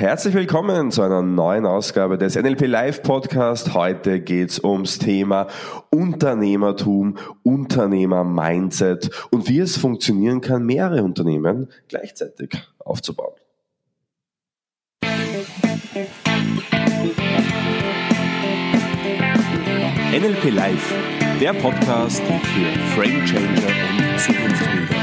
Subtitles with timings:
[0.00, 3.74] Herzlich willkommen zu einer neuen Ausgabe des NLP Live Podcast.
[3.74, 5.46] Heute geht's ums Thema
[5.90, 13.34] Unternehmertum, Unternehmer-Mindset und wie es funktionieren kann, mehrere Unternehmen gleichzeitig aufzubauen.
[20.12, 20.94] NLP Live,
[21.42, 23.66] der Podcast für Frame Changer
[23.98, 24.99] und Zukunftsbilder.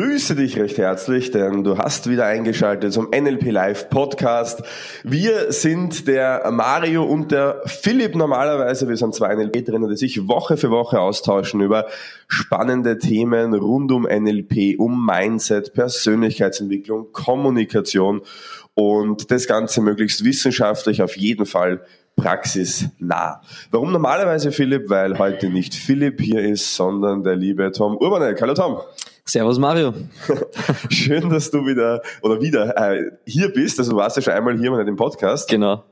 [0.00, 4.62] Begrüße dich recht herzlich, denn du hast wieder eingeschaltet zum NLP Live Podcast.
[5.04, 8.88] Wir sind der Mario und der Philipp normalerweise.
[8.88, 11.86] Wir sind zwei NLP-Trainer, die sich Woche für Woche austauschen über
[12.28, 18.22] spannende Themen rund um NLP, um Mindset, Persönlichkeitsentwicklung, Kommunikation
[18.72, 21.82] und das Ganze möglichst wissenschaftlich auf jeden Fall
[22.16, 23.42] praxisnah.
[23.70, 24.88] Warum normalerweise Philipp?
[24.88, 28.40] Weil heute nicht Philipp hier ist, sondern der liebe Tom Urbanek.
[28.40, 28.78] Hallo Tom.
[29.30, 29.94] Servus Mario.
[30.90, 33.78] Schön, dass du wieder oder wieder äh, hier bist.
[33.78, 35.48] Also du warst ja schon einmal hier bei dem Podcast.
[35.48, 35.84] Genau.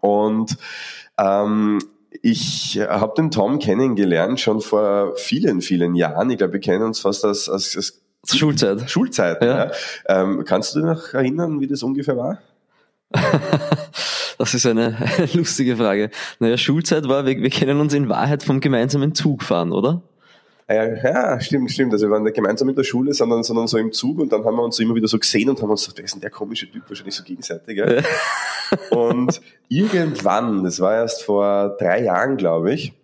[0.00, 0.58] Und
[1.16, 1.78] ähm,
[2.20, 6.28] ich habe den Tom kennengelernt schon vor vielen, vielen Jahren.
[6.28, 8.90] Ich glaube, wir kennen uns fast als, als, als Schulzeit.
[8.90, 9.42] Schulzeit.
[9.42, 9.66] Ja.
[9.66, 9.70] ja.
[10.06, 12.38] Ähm, kannst du dich noch erinnern, wie das ungefähr war?
[14.36, 14.96] Das ist eine,
[15.32, 16.10] lustige Frage.
[16.40, 20.02] Naja, Schulzeit war, wir, wir kennen uns in Wahrheit vom gemeinsamen Zugfahren, oder?
[20.68, 21.92] Ja, ja, stimmt, stimmt.
[21.92, 24.44] Also wir waren nicht gemeinsam in der Schule, sondern, sondern so im Zug und dann
[24.44, 26.20] haben wir uns so immer wieder so gesehen und haben uns gedacht, wer ist denn
[26.22, 27.76] der komische Typ, wahrscheinlich so gegenseitig.
[27.76, 28.02] Ja?
[28.90, 32.94] und irgendwann, das war erst vor drei Jahren, glaube ich,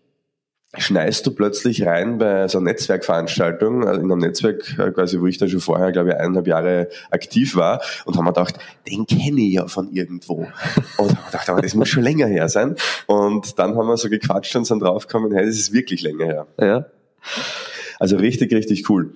[0.78, 5.26] schneist du plötzlich rein bei so einer Netzwerkveranstaltung, also in einem Netzwerk äh, quasi, wo
[5.26, 9.04] ich da schon vorher, glaube ich, eineinhalb Jahre aktiv war und haben wir gedacht, den
[9.06, 10.46] kenne ich ja von irgendwo.
[10.96, 12.76] Und haben gedacht, aber das muss schon länger her sein.
[13.06, 16.46] Und dann haben wir so gequatscht und sind draufgekommen, hey, das ist wirklich länger her.
[16.58, 16.86] Ja.
[18.00, 19.12] Also richtig, richtig cool.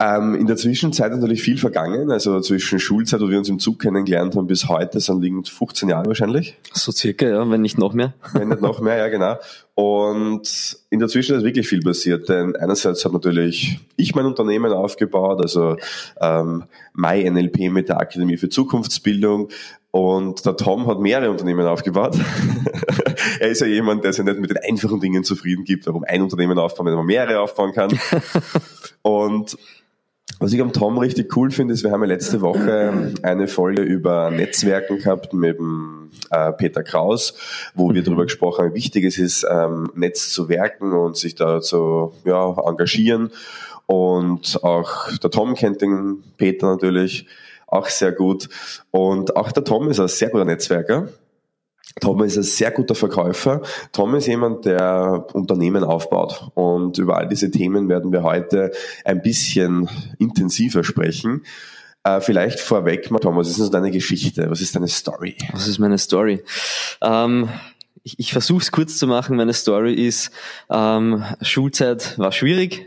[0.00, 3.78] Ähm, in der Zwischenzeit natürlich viel vergangen, also zwischen Schulzeit, wo wir uns im Zug
[3.78, 6.56] kennengelernt haben, bis heute sind liegend 15 Jahre wahrscheinlich.
[6.72, 8.14] So circa, ja, wenn nicht noch mehr.
[8.32, 9.36] Wenn nicht noch mehr, ja genau.
[9.74, 14.72] Und in der Zwischenzeit ist wirklich viel passiert, denn einerseits hat natürlich ich mein Unternehmen
[14.72, 15.76] aufgebaut, also
[16.20, 16.64] ähm,
[16.94, 19.48] MyNLP mit der Akademie für Zukunftsbildung,
[19.92, 22.16] und der Tom hat mehrere Unternehmen aufgebaut.
[23.40, 26.22] er ist ja jemand, der sich nicht mit den einfachen Dingen zufrieden gibt, warum ein
[26.22, 27.90] Unternehmen aufbauen, wenn man mehrere aufbauen kann.
[29.02, 29.58] Und
[30.38, 33.82] was ich am Tom richtig cool finde, ist, wir haben ja letzte Woche eine Folge
[33.82, 37.34] über Netzwerken gehabt mit dem äh, Peter Kraus,
[37.74, 41.34] wo wir darüber gesprochen haben, wie wichtig es ist, ähm, Netz zu werken und sich
[41.34, 43.30] da zu ja, engagieren.
[43.84, 47.26] Und auch der Tom kennt den Peter natürlich
[47.72, 48.48] auch sehr gut.
[48.90, 51.08] Und auch der Tom ist ein sehr guter Netzwerker.
[52.00, 53.62] Tom ist ein sehr guter Verkäufer.
[53.92, 56.50] Tom ist jemand, der Unternehmen aufbaut.
[56.54, 58.72] Und über all diese Themen werden wir heute
[59.04, 59.88] ein bisschen
[60.18, 61.44] intensiver sprechen.
[62.04, 64.50] Äh, vielleicht vorweg mal, Tom, was ist denn deine Geschichte?
[64.50, 65.36] Was ist deine Story?
[65.52, 66.42] Was ist meine Story?
[67.00, 67.48] Ähm,
[68.04, 69.36] ich, ich versuche es kurz zu machen.
[69.36, 70.32] Meine Story ist,
[70.70, 72.84] ähm, Schulzeit war schwierig.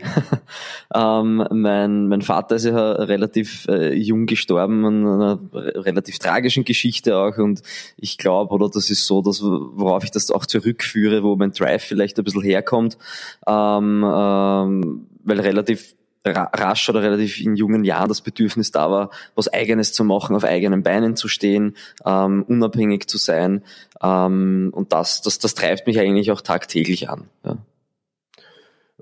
[0.94, 7.16] ähm, mein, mein Vater ist ja relativ äh, jung gestorben, an einer relativ tragischen Geschichte
[7.16, 7.38] auch.
[7.38, 7.62] Und
[7.96, 11.82] ich glaube, oder das ist so, dass worauf ich das auch zurückführe, wo mein Drive
[11.82, 12.98] vielleicht ein bisschen herkommt,
[13.46, 15.94] ähm, ähm, weil relativ
[16.34, 20.44] rasch oder relativ in jungen Jahren das Bedürfnis da war, was Eigenes zu machen, auf
[20.44, 23.62] eigenen Beinen zu stehen, ähm, unabhängig zu sein.
[24.02, 27.24] Ähm, und das, das, das treibt mich eigentlich auch tagtäglich an.
[27.44, 27.56] Ja.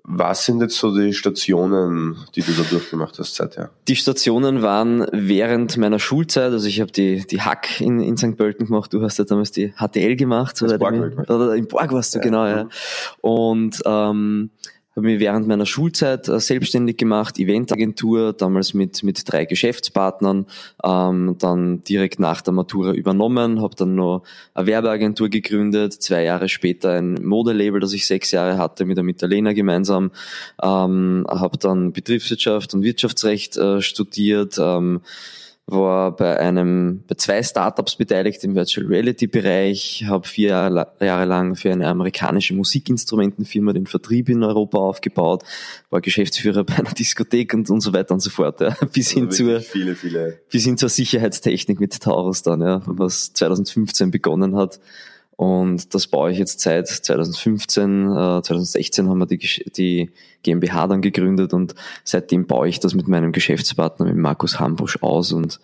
[0.07, 3.71] Was sind jetzt so die Stationen, die du da durchgemacht hast seither?
[3.89, 8.37] Die Stationen waren während meiner Schulzeit, also ich habe die, die Hack in, in St.
[8.37, 10.61] Pölten gemacht, du hast ja damals die HTL gemacht.
[10.61, 12.23] Oder, Borg, oder im Borg warst du, ja.
[12.23, 12.69] genau, ja.
[13.23, 14.51] Und ähm,
[14.97, 20.47] habe mich während meiner Schulzeit äh, selbstständig gemacht, Eventagentur, damals mit, mit drei Geschäftspartnern,
[20.85, 24.23] ähm, dann direkt nach der Matura übernommen, habe dann noch
[24.55, 29.05] eine Werbeagentur gegründet, zwei Jahre später ein Modelabel, das ich sechs Jahre hatte mit der
[29.05, 30.13] Mitterlehner gemeinsam,
[30.63, 35.01] ähm, habe dann Betriebswirtschaft und Wirtschaftsrecht äh, studiert, ähm,
[35.67, 40.49] war bei einem, bei zwei Startups beteiligt im Virtual Reality Bereich, habe vier
[41.01, 45.43] Jahre lang für eine amerikanische Musikinstrumentenfirma den Vertrieb in Europa aufgebaut,
[45.89, 48.77] war Geschäftsführer bei einer Diskothek und, und so weiter und so fort, ja.
[48.93, 50.41] bis hin also zur, viele, viele.
[50.51, 54.81] bis hin zur Sicherheitstechnik mit Taurus dann, ja, was 2015 begonnen hat.
[55.37, 60.11] Und das baue ich jetzt seit 2015, äh, 2016 haben wir die, die
[60.43, 65.33] GmbH dann gegründet und seitdem baue ich das mit meinem Geschäftspartner, mit Markus Hambusch aus
[65.33, 65.59] und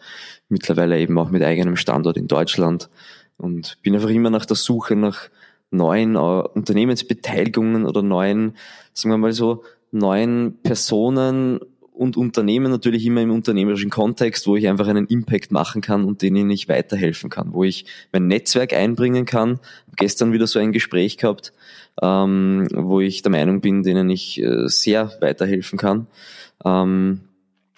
[0.49, 2.90] mittlerweile eben auch mit eigenem Standort in Deutschland.
[3.37, 5.31] Und bin einfach immer nach der Suche nach
[5.70, 8.56] neuen äh, Unternehmensbeteiligungen oder neuen,
[8.93, 9.62] sagen wir mal so,
[9.93, 11.61] neuen Personen
[12.00, 16.23] und Unternehmen natürlich immer im unternehmerischen Kontext, wo ich einfach einen Impact machen kann und
[16.23, 19.61] denen ich weiterhelfen kann, wo ich mein Netzwerk einbringen kann.
[19.97, 21.52] Gestern wieder so ein Gespräch gehabt,
[22.00, 26.06] ähm, wo ich der Meinung bin, denen ich äh, sehr weiterhelfen kann.
[26.64, 27.20] Ähm,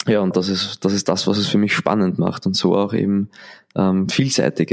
[0.07, 2.77] ja, und das ist, das ist das, was es für mich spannend macht und so
[2.77, 3.29] auch eben
[3.75, 4.69] ähm, vielseitig.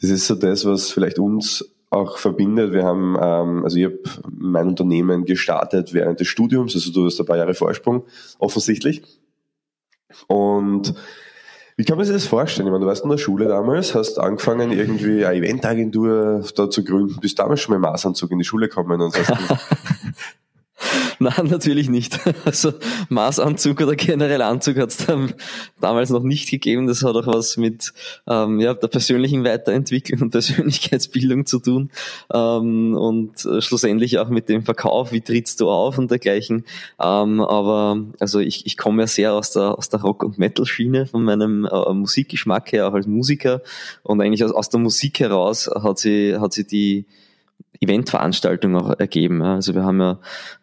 [0.00, 2.72] Das ist so das, was vielleicht uns auch verbindet.
[2.72, 3.98] Wir haben, ähm, also ich habe
[4.30, 8.04] mein Unternehmen gestartet während des Studiums, also du hast ein paar Jahre Vorsprung,
[8.38, 9.02] offensichtlich.
[10.28, 10.94] Und
[11.76, 12.68] wie kann man sich das vorstellen?
[12.68, 16.84] Ich meine, du warst in der Schule damals, hast angefangen, irgendwie eine Eventagentur da zu
[16.84, 19.32] gründen, bist damals schon mit dem Maßanzug in die Schule gekommen und hast
[21.18, 22.18] Nein, natürlich nicht.
[22.44, 22.72] Also
[23.08, 25.06] Maßanzug oder generell Anzug hat es
[25.80, 26.86] damals noch nicht gegeben.
[26.86, 27.92] Das hat auch was mit
[28.26, 31.90] ähm, ja, der persönlichen Weiterentwicklung und Persönlichkeitsbildung zu tun
[32.32, 36.64] ähm, und äh, schlussendlich auch mit dem Verkauf, wie trittst du auf und dergleichen.
[37.00, 41.06] Ähm, aber also ich, ich komme ja sehr aus der, aus der Rock- und Metal-Schiene
[41.06, 43.62] von meinem äh, Musikgeschmack her, auch als Musiker
[44.02, 47.06] und eigentlich aus, aus der Musik heraus hat sie, hat sie die
[47.80, 49.42] Eventveranstaltung auch ergeben.
[49.42, 50.18] Also wir haben ja,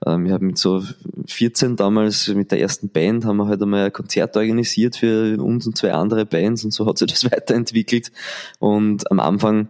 [0.05, 0.83] ähm, wir haben mit so
[1.25, 5.65] 14 damals mit der ersten Band haben wir halt einmal ein Konzert organisiert für uns
[5.65, 8.11] und zwei andere Bands und so hat sich das weiterentwickelt.
[8.59, 9.69] Und am Anfang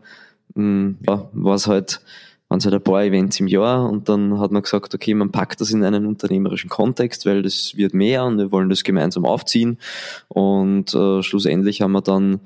[0.56, 2.02] hm, ja, war es halt,
[2.50, 5.32] waren es halt ein paar Events im Jahr und dann hat man gesagt, okay, man
[5.32, 9.26] packt das in einen unternehmerischen Kontext, weil das wird mehr und wir wollen das gemeinsam
[9.26, 9.78] aufziehen.
[10.28, 12.42] Und äh, schlussendlich haben wir dann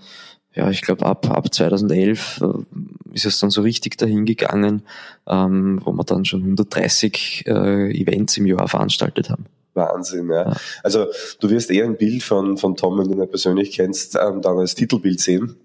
[0.53, 4.83] ja, ich glaube, ab, ab 2011 äh, ist es dann so richtig dahin gegangen,
[5.27, 9.45] ähm, wo wir dann schon 130 äh, Events im Jahr veranstaltet haben.
[9.73, 10.49] Wahnsinn, ja.
[10.49, 10.57] ja.
[10.83, 11.07] Also
[11.39, 14.57] du wirst eher ein Bild von, von Tom, wenn du ihn persönlich kennst, ähm, dann
[14.57, 15.55] als Titelbild sehen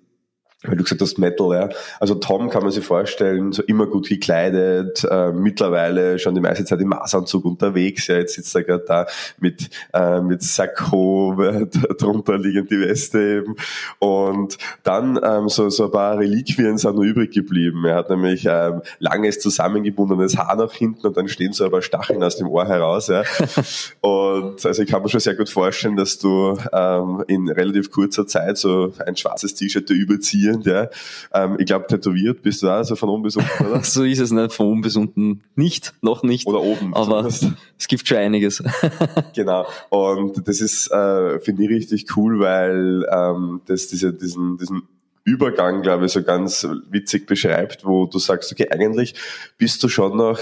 [0.67, 1.69] weil du gesagt hast Metal, ja.
[2.01, 6.65] Also Tom kann man sich vorstellen, so immer gut gekleidet, äh, mittlerweile schon die meiste
[6.65, 9.07] Zeit im Maßanzug unterwegs, ja, jetzt sitzt er gerade da
[9.39, 13.57] mit, äh, mit Sakko, äh, drunter liegend die Weste eben.
[13.99, 17.85] Und dann ähm, so, so ein paar Reliquien sind nur übrig geblieben.
[17.85, 21.83] Er hat nämlich ähm, langes zusammengebundenes Haar nach hinten und dann stehen so ein paar
[21.83, 23.23] Stacheln aus dem Ohr heraus, ja.
[24.01, 28.27] Und also ich kann mir schon sehr gut vorstellen, dass du ähm, in relativ kurzer
[28.27, 31.45] Zeit so ein schwarzes T-Shirt überziehst tätowierend, ja.
[31.45, 33.83] Ähm, ich glaube, tätowiert bist du auch, also von oben bis unten, oder?
[33.85, 36.47] so ist es nicht, von oben bis unten nicht, noch nicht.
[36.47, 36.95] Oder oben.
[36.95, 37.47] Aber zumindest.
[37.79, 38.63] es gibt schon einiges.
[39.35, 39.67] genau.
[39.91, 44.83] Und das ist, äh, finde ich richtig cool, weil ähm, das diese, diesen, diesen
[45.25, 49.15] Übergang, glaube ich, so ganz witzig beschreibt, wo du sagst, okay, eigentlich
[49.59, 50.39] bist du schon noch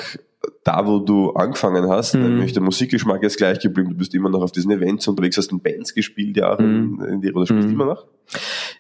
[0.64, 2.22] da, wo du angefangen hast, mhm.
[2.22, 5.52] nämlich der Musikgeschmack ist gleich geblieben, du bist immer noch auf diesen Events unterwegs, hast
[5.52, 7.00] in Bands gespielt, ja, mhm.
[7.00, 7.74] in, in die, oder spielst mhm.
[7.74, 8.06] immer noch?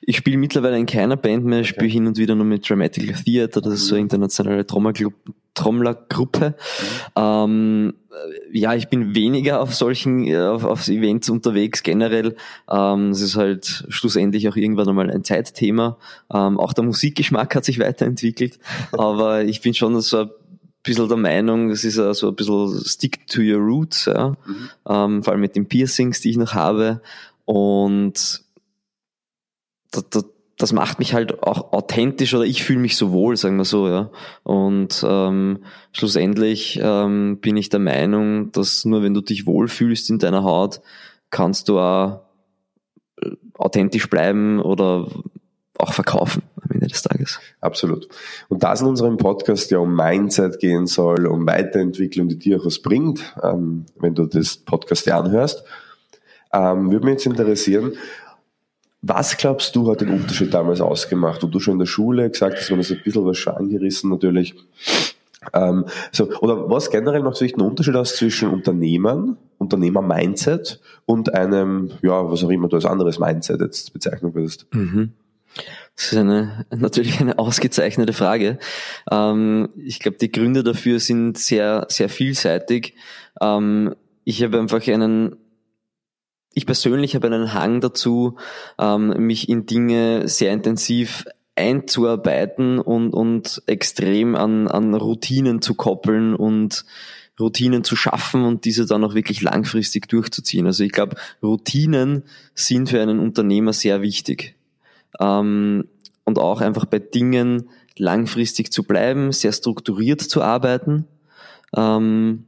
[0.00, 1.80] Ich spiele mittlerweile in keiner Band mehr, ich okay.
[1.80, 4.06] spiele hin und wieder nur mit Dramatical Theater, das ist so eine mhm.
[4.06, 6.48] internationale Trommlergruppe.
[6.48, 6.54] Mhm.
[7.16, 7.94] Ähm,
[8.52, 12.36] ja, ich bin weniger auf solchen, auf, auf Events unterwegs generell.
[12.70, 15.98] Ähm, es ist halt schlussendlich auch irgendwann einmal ein Zeitthema.
[16.32, 18.58] Ähm, auch der Musikgeschmack hat sich weiterentwickelt,
[18.92, 20.26] aber ich bin schon so
[20.84, 24.36] bisschen der Meinung, es ist so ein bisschen stick to your roots, ja.
[24.46, 24.70] Mhm.
[24.86, 27.00] Ähm, vor allem mit den Piercings, die ich noch habe.
[27.44, 28.44] Und
[29.90, 30.24] das, das,
[30.58, 33.88] das macht mich halt auch authentisch oder ich fühle mich so wohl, sagen wir so,
[33.88, 34.10] ja.
[34.44, 40.18] Und ähm, schlussendlich ähm, bin ich der Meinung, dass nur wenn du dich wohlfühlst in
[40.18, 40.80] deiner Haut,
[41.30, 42.20] kannst du auch
[43.20, 45.08] äh, authentisch bleiben oder
[45.78, 46.42] auch verkaufen
[46.84, 47.40] Ende des Tages.
[47.60, 48.08] Absolut.
[48.48, 52.60] Und da es in unserem Podcast ja um Mindset gehen soll, um Weiterentwicklung, die dir
[52.60, 55.64] auch was bringt, ähm, wenn du das Podcast ja anhörst,
[56.52, 57.94] ähm, würde mich jetzt interessieren,
[59.06, 61.44] was glaubst du, hat den Unterschied damals ausgemacht?
[61.44, 64.08] Und du schon in der Schule gesagt hast, man ist ein bisschen was schon angerissen
[64.08, 64.54] natürlich.
[65.52, 71.90] Ähm, so, oder was generell macht sich einen Unterschied aus zwischen Unternehmern, Unternehmer-Mindset und einem,
[72.00, 74.66] ja, was auch immer du als anderes Mindset jetzt bezeichnen würdest?
[74.72, 75.12] Mhm.
[75.96, 78.58] Das ist eine, natürlich eine ausgezeichnete Frage.
[79.10, 82.94] Ähm, ich glaube, die Gründe dafür sind sehr, sehr vielseitig.
[83.40, 83.94] Ähm,
[84.24, 85.36] ich habe einfach einen,
[86.52, 88.36] ich persönlich habe einen Hang dazu,
[88.78, 91.24] ähm, mich in Dinge sehr intensiv
[91.56, 96.84] einzuarbeiten und, und extrem an, an Routinen zu koppeln und
[97.38, 100.66] Routinen zu schaffen und diese dann auch wirklich langfristig durchzuziehen.
[100.66, 104.53] Also ich glaube, Routinen sind für einen Unternehmer sehr wichtig
[105.20, 105.84] ähm,
[106.24, 111.06] und auch einfach bei Dingen langfristig zu bleiben, sehr strukturiert zu arbeiten.
[111.76, 112.46] Ähm,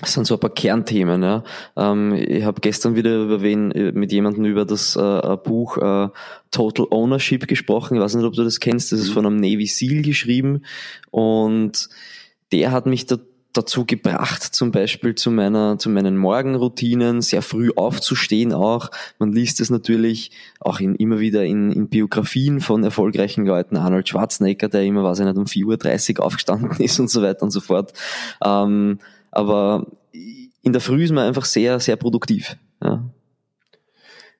[0.00, 1.22] das sind so ein paar Kernthemen.
[1.22, 1.44] Ja.
[1.76, 6.08] Ähm, ich habe gestern wieder über wen, mit jemandem über das äh, Buch äh,
[6.50, 7.94] Total Ownership gesprochen.
[7.94, 8.90] Ich weiß nicht, ob du das kennst.
[8.90, 9.14] Das ist mhm.
[9.14, 10.62] von einem Navy SEAL geschrieben
[11.10, 11.88] und
[12.50, 13.16] der hat mich da
[13.52, 18.90] dazu gebracht, zum Beispiel zu meiner, zu meinen Morgenroutinen, sehr früh aufzustehen auch.
[19.18, 20.30] Man liest es natürlich
[20.60, 25.20] auch in, immer wieder in, in Biografien von erfolgreichen Leuten, Arnold Schwarzenegger, der immer, weiß
[25.20, 27.92] ich nicht, um 4.30 Uhr aufgestanden ist und so weiter und so fort.
[28.44, 28.98] Ähm,
[29.30, 29.86] aber
[30.62, 32.56] in der Früh ist man einfach sehr, sehr produktiv.
[32.82, 33.04] Ja.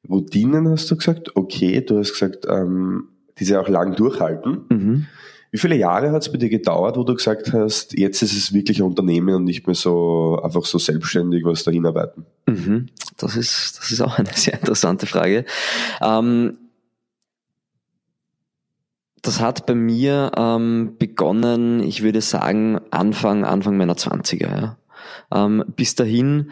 [0.08, 4.64] Routinen hast du gesagt, okay, du hast gesagt, ähm, diese auch lang durchhalten.
[4.68, 5.06] Mhm.
[5.52, 8.54] Wie viele Jahre hat es bei dir gedauert, wo du gesagt hast, jetzt ist es
[8.54, 12.24] wirklich ein Unternehmen und nicht mehr so einfach so selbstständig was dahin arbeiten?
[12.46, 12.88] Mhm.
[13.18, 15.44] Das ist das ist auch eine sehr interessante Frage.
[16.00, 16.56] Ähm,
[19.20, 24.48] das hat bei mir ähm, begonnen, ich würde sagen, Anfang, Anfang meiner Zwanziger.
[25.30, 25.44] Ja.
[25.44, 26.50] Ähm, bis dahin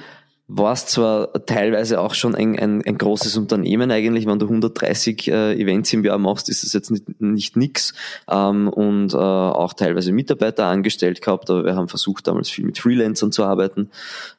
[0.53, 5.29] war es zwar teilweise auch schon ein, ein, ein, großes Unternehmen eigentlich, wenn du 130
[5.29, 7.95] äh, Events im Jahr machst, ist das jetzt nicht, nicht nix
[8.29, 12.79] ähm, und äh, auch teilweise Mitarbeiter angestellt gehabt, aber wir haben versucht damals viel mit
[12.79, 13.91] Freelancern zu arbeiten.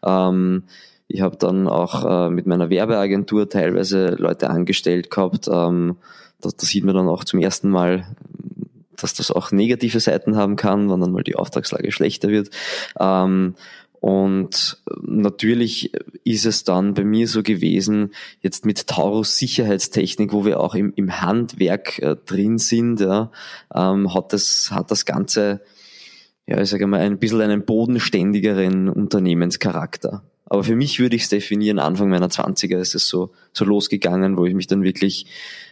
[0.03, 0.63] Ähm,
[1.07, 5.47] ich habe dann auch äh, mit meiner Werbeagentur teilweise Leute angestellt gehabt.
[5.47, 5.95] Ähm,
[6.41, 8.05] da, da sieht man dann auch zum ersten Mal,
[8.97, 12.49] dass das auch negative Seiten haben kann, wenn dann mal die Auftragslage schlechter wird.
[12.99, 13.55] Ähm,
[14.01, 15.93] und natürlich
[16.23, 20.91] ist es dann bei mir so gewesen, jetzt mit Taurus Sicherheitstechnik, wo wir auch im,
[20.95, 23.31] im Handwerk äh, drin sind, ja,
[23.73, 25.61] ähm, hat das, hat das Ganze,
[26.47, 30.23] ja, ich sage mal, ein bisschen einen bodenständigeren Unternehmenscharakter.
[30.45, 34.35] Aber für mich würde ich es definieren, Anfang meiner Zwanziger ist es so, so losgegangen,
[34.35, 35.27] wo ich mich dann wirklich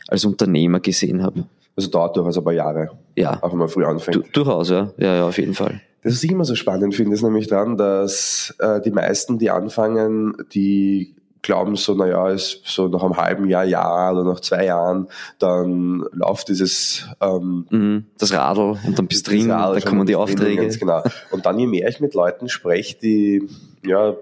[0.08, 1.46] als Unternehmer gesehen habe.
[1.80, 2.90] Also dauert durchaus ein paar Jahre.
[3.16, 3.42] Ja.
[3.42, 4.18] Auch wenn man früh anfängt.
[4.18, 4.92] Du, durchaus, ja.
[4.98, 5.80] Ja, ja, auf jeden Fall.
[6.04, 9.50] Das, was ich immer so spannend finde, ist nämlich dran, dass äh, die meisten, die
[9.50, 14.66] anfangen, die glauben so, naja, ist so nach einem halben Jahr, Jahr oder nach zwei
[14.66, 15.08] Jahren,
[15.40, 20.18] dann läuft dieses ähm, mhm, das Radl und dann bist du drin, da kommen die
[20.18, 20.64] Aufträge.
[20.64, 21.02] Ganz genau.
[21.32, 23.48] Und dann je mehr ich mit Leuten spreche, die
[23.86, 24.16] ja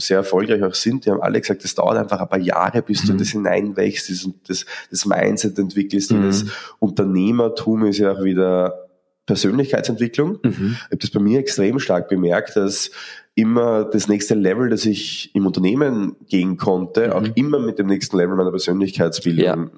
[0.00, 3.02] sehr erfolgreich auch sind, die haben alle gesagt, es dauert einfach ein paar Jahre, bis
[3.02, 3.06] mhm.
[3.06, 4.10] du in das hineinwächst,
[4.48, 6.18] das, das Mindset entwickelst mhm.
[6.18, 6.44] und das
[6.78, 8.88] Unternehmertum ist ja auch wieder
[9.26, 10.38] Persönlichkeitsentwicklung.
[10.42, 10.76] Mhm.
[10.76, 12.90] Ich habe das bei mir extrem stark bemerkt, dass
[13.34, 17.12] immer das nächste Level, das ich im Unternehmen gehen konnte, mhm.
[17.12, 19.70] auch immer mit dem nächsten Level meiner Persönlichkeitsbildung ja.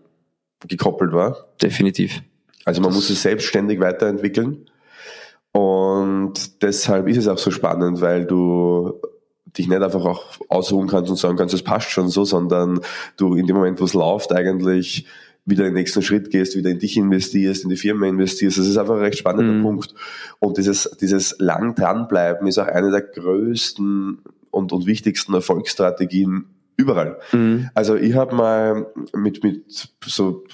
[0.67, 1.49] gekoppelt war.
[1.61, 2.23] Definitiv.
[2.65, 4.71] Also man das muss es selbstständig weiterentwickeln.
[5.53, 9.01] Und deshalb ist es auch so spannend, weil du
[9.57, 12.81] dich nicht einfach auch ausruhen kannst und sagen kannst, es passt schon so, sondern
[13.17, 15.07] du in dem Moment, wo es läuft, eigentlich
[15.45, 18.59] wieder den nächsten Schritt gehst, wieder in dich investierst, in die Firma investierst.
[18.59, 19.63] Das ist einfach ein recht spannender mhm.
[19.63, 19.95] Punkt.
[20.39, 24.19] Und dieses, dieses lang dranbleiben ist auch eine der größten
[24.51, 27.19] und, und wichtigsten Erfolgsstrategien überall.
[27.33, 27.71] Mhm.
[27.75, 30.45] Also ich habe mal mit, mit so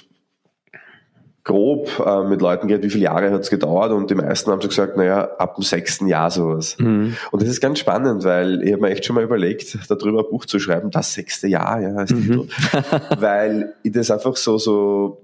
[1.49, 4.61] grob äh, mit Leuten geht, wie viele Jahre hat es gedauert und die meisten haben
[4.61, 6.77] so gesagt, naja, ab dem sechsten Jahr sowas.
[6.77, 7.15] Mhm.
[7.31, 10.29] Und das ist ganz spannend, weil ich habe mir echt schon mal überlegt, darüber ein
[10.29, 12.21] Buch zu schreiben, das sechste Jahr, ja, als mhm.
[12.21, 12.47] Titel.
[13.19, 15.23] weil ich das einfach so, so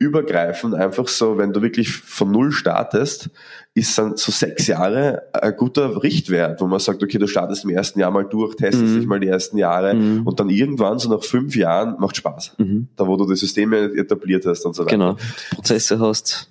[0.00, 3.28] übergreifend einfach so, wenn du wirklich von Null startest,
[3.74, 7.70] ist dann so sechs Jahre ein guter Richtwert, wo man sagt, okay, du startest im
[7.70, 8.98] ersten Jahr mal durch, testest mhm.
[8.98, 10.26] dich mal die ersten Jahre mhm.
[10.26, 12.54] und dann irgendwann so nach fünf Jahren macht Spaß.
[12.56, 12.88] Mhm.
[12.96, 14.96] Da wo du die Systeme etabliert hast und so weiter.
[14.96, 15.16] Genau,
[15.50, 16.50] Prozesse hast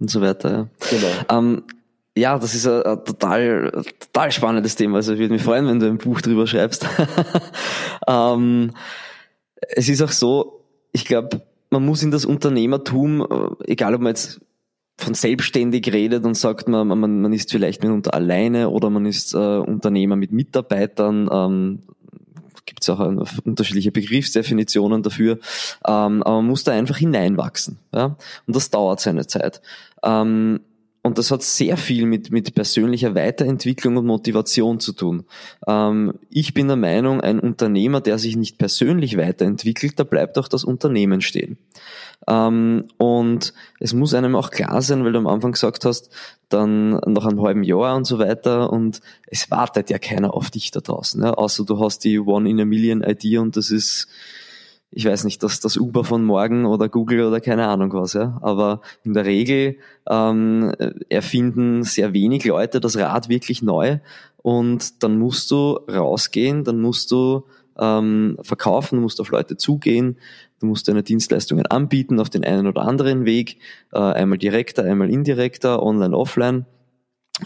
[0.00, 0.50] und so weiter.
[0.50, 0.68] Ja.
[0.90, 1.38] Genau.
[1.38, 1.62] Ähm,
[2.16, 4.96] ja, das ist ein, ein, total, total spannendes Thema.
[4.96, 6.86] Also ich würde mich freuen, wenn du ein Buch drüber schreibst.
[8.08, 8.72] ähm,
[9.60, 11.40] es ist auch so, ich glaube,
[11.72, 14.40] man muss in das Unternehmertum, äh, egal ob man jetzt
[14.98, 19.34] von selbstständig redet und sagt, man, man, man ist vielleicht mitunter alleine oder man ist
[19.34, 21.82] äh, Unternehmer mit Mitarbeitern, ähm,
[22.66, 25.38] gibt es auch eine, unterschiedliche Begriffsdefinitionen dafür,
[25.86, 27.78] ähm, aber man muss da einfach hineinwachsen.
[27.92, 28.16] Ja?
[28.46, 29.62] Und das dauert seine Zeit.
[30.04, 30.60] Ähm,
[31.02, 35.24] und das hat sehr viel mit, mit persönlicher Weiterentwicklung und Motivation zu tun.
[35.66, 40.46] Ähm, ich bin der Meinung, ein Unternehmer, der sich nicht persönlich weiterentwickelt, da bleibt auch
[40.46, 41.58] das Unternehmen stehen.
[42.28, 46.10] Ähm, und es muss einem auch klar sein, weil du am Anfang gesagt hast,
[46.48, 50.70] dann nach einem halben Jahr und so weiter und es wartet ja keiner auf dich
[50.70, 51.32] da draußen, ja?
[51.32, 54.06] außer du hast die One in a Million Idee und das ist
[54.94, 58.38] ich weiß nicht, dass das Uber von morgen oder Google oder keine Ahnung was, ja.
[58.42, 60.72] Aber in der Regel ähm,
[61.08, 63.98] erfinden sehr wenig Leute das Rad wirklich neu
[64.42, 67.44] und dann musst du rausgehen, dann musst du
[67.78, 70.18] ähm, verkaufen, du musst auf Leute zugehen,
[70.60, 73.58] du musst deine Dienstleistungen anbieten auf den einen oder anderen Weg,
[73.92, 76.66] äh, einmal direkter, einmal indirekter, online, offline.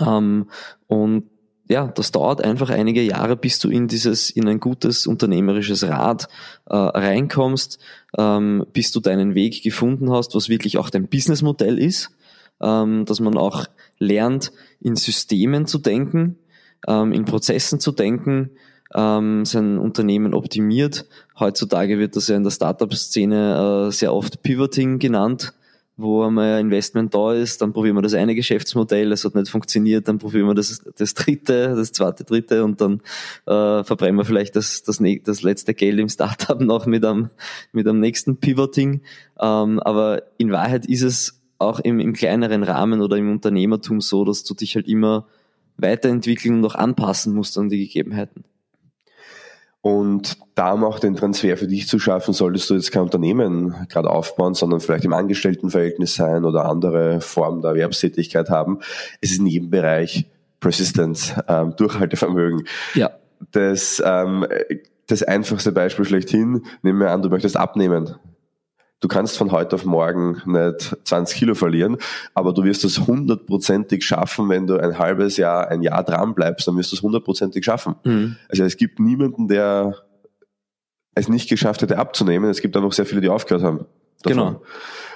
[0.04, 0.48] Ähm,
[0.88, 1.24] und
[1.68, 6.28] ja, das dauert einfach einige Jahre, bis du in dieses, in ein gutes unternehmerisches Rad
[6.66, 7.78] äh, reinkommst,
[8.16, 12.10] ähm, bis du deinen Weg gefunden hast, was wirklich auch dein Businessmodell ist,
[12.60, 13.66] ähm, dass man auch
[13.98, 16.38] lernt, in Systemen zu denken,
[16.86, 18.50] ähm, in Prozessen zu denken,
[18.94, 21.06] ähm, sein Unternehmen optimiert.
[21.38, 25.52] Heutzutage wird das ja in der Startup-Szene äh, sehr oft Pivoting genannt
[25.96, 29.50] wo einmal ein Investment da ist, dann probieren wir das eine Geschäftsmodell, es hat nicht
[29.50, 33.00] funktioniert, dann probieren wir das, das dritte, das zweite, dritte und dann
[33.46, 37.30] äh, verbrennen wir vielleicht das, das, das letzte Geld im Startup noch mit einem,
[37.72, 39.00] mit einem nächsten Pivoting.
[39.40, 44.24] Ähm, aber in Wahrheit ist es auch im, im kleineren Rahmen oder im Unternehmertum so,
[44.26, 45.26] dass du dich halt immer
[45.78, 48.44] weiterentwickeln und auch anpassen musst an die Gegebenheiten.
[49.86, 53.86] Und da um auch den Transfer für dich zu schaffen, solltest du jetzt kein Unternehmen
[53.88, 58.80] gerade aufbauen, sondern vielleicht im Angestelltenverhältnis sein oder andere Formen der Erwerbstätigkeit haben.
[59.20, 60.26] Es ist in jedem Bereich
[60.58, 62.66] Persistence, ähm, Durchhaltevermögen.
[62.94, 63.12] Ja.
[63.52, 64.44] Das, ähm,
[65.06, 68.16] das einfachste Beispiel schlechthin, nehmen wir an, du möchtest abnehmen.
[69.00, 71.98] Du kannst von heute auf morgen nicht 20 Kilo verlieren,
[72.34, 76.66] aber du wirst es hundertprozentig schaffen, wenn du ein halbes Jahr, ein Jahr dran bleibst,
[76.66, 77.96] dann wirst du es hundertprozentig schaffen.
[78.04, 78.36] Mhm.
[78.48, 79.96] Also es gibt niemanden, der
[81.14, 82.48] es nicht geschafft hätte abzunehmen.
[82.48, 83.86] Es gibt einfach sehr viele, die aufgehört haben.
[84.22, 84.36] Davon.
[84.36, 84.62] Genau.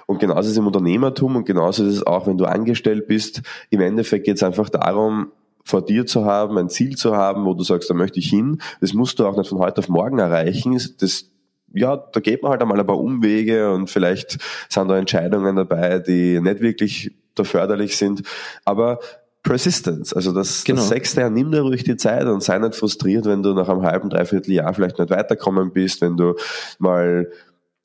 [0.06, 3.42] Und genauso ist es im Unternehmertum und genauso ist es auch, wenn du angestellt bist.
[3.70, 5.32] Im Endeffekt geht es einfach darum,
[5.64, 8.60] vor dir zu haben, ein Ziel zu haben, wo du sagst, da möchte ich hin.
[8.80, 10.78] Das musst du auch nicht von heute auf morgen erreichen.
[10.98, 11.30] Das
[11.72, 15.98] ja, da geht man halt einmal ein paar Umwege und vielleicht sind da Entscheidungen dabei,
[15.98, 18.22] die nicht wirklich da förderlich sind.
[18.64, 18.98] Aber
[19.42, 20.80] Persistence, also das, genau.
[20.80, 23.68] das sechste Jahr, nimm dir ruhig die Zeit und sei nicht frustriert, wenn du nach
[23.68, 26.34] einem halben, dreiviertel Jahr vielleicht nicht weiterkommen bist, wenn du
[26.78, 27.30] mal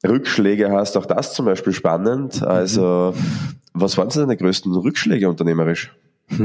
[0.05, 2.43] Rückschläge hast, auch das zum Beispiel spannend.
[2.43, 3.55] Also, mhm.
[3.73, 5.95] was waren deine größten Rückschläge unternehmerisch?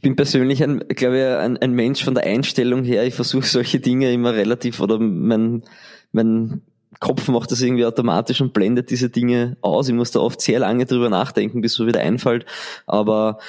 [0.00, 3.04] ich bin persönlich ein, glaube ich, ein, ein Mensch von der Einstellung her.
[3.04, 5.62] Ich versuche solche Dinge immer relativ oder mein,
[6.10, 6.62] mein
[7.00, 9.90] Kopf macht das irgendwie automatisch und blendet diese Dinge aus.
[9.90, 12.46] Ich muss da oft sehr lange drüber nachdenken, bis so wieder einfällt.
[12.86, 13.40] Aber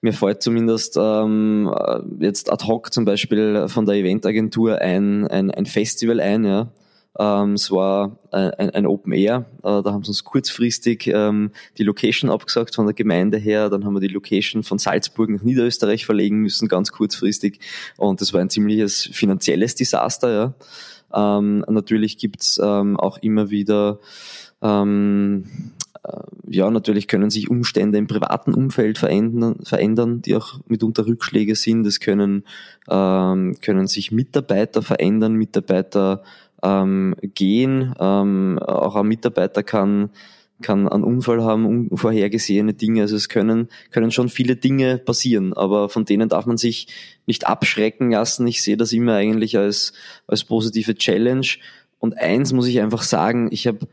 [0.00, 1.72] mir fällt zumindest ähm,
[2.18, 6.72] jetzt ad hoc zum Beispiel von der Eventagentur ein, ein, ein Festival ein, ja,
[7.18, 11.82] ähm, es war ein, ein Open Air, äh, da haben sie uns kurzfristig ähm, die
[11.82, 16.06] Location abgesagt von der Gemeinde her, dann haben wir die Location von Salzburg nach Niederösterreich
[16.06, 17.60] verlegen müssen, ganz kurzfristig.
[17.96, 20.54] Und das war ein ziemliches finanzielles Desaster.
[21.12, 21.38] Ja.
[21.38, 23.98] Ähm, natürlich gibt's ähm, auch immer wieder
[24.62, 31.06] ähm, äh, ja, natürlich können sich Umstände im privaten Umfeld verändern, verändern, die auch mitunter
[31.06, 31.86] Rückschläge sind.
[31.86, 32.44] Es können,
[32.88, 36.22] ähm, können sich Mitarbeiter verändern, Mitarbeiter
[36.62, 37.94] ähm, gehen.
[37.98, 40.10] Ähm, auch ein Mitarbeiter kann
[40.62, 43.02] kann einen Unfall haben, unvorhergesehene Dinge.
[43.02, 46.88] Also es können, können schon viele Dinge passieren, aber von denen darf man sich
[47.26, 48.46] nicht abschrecken lassen.
[48.46, 49.92] Ich sehe das immer eigentlich als,
[50.26, 51.46] als positive Challenge.
[51.98, 53.86] Und eins muss ich einfach sagen, ich habe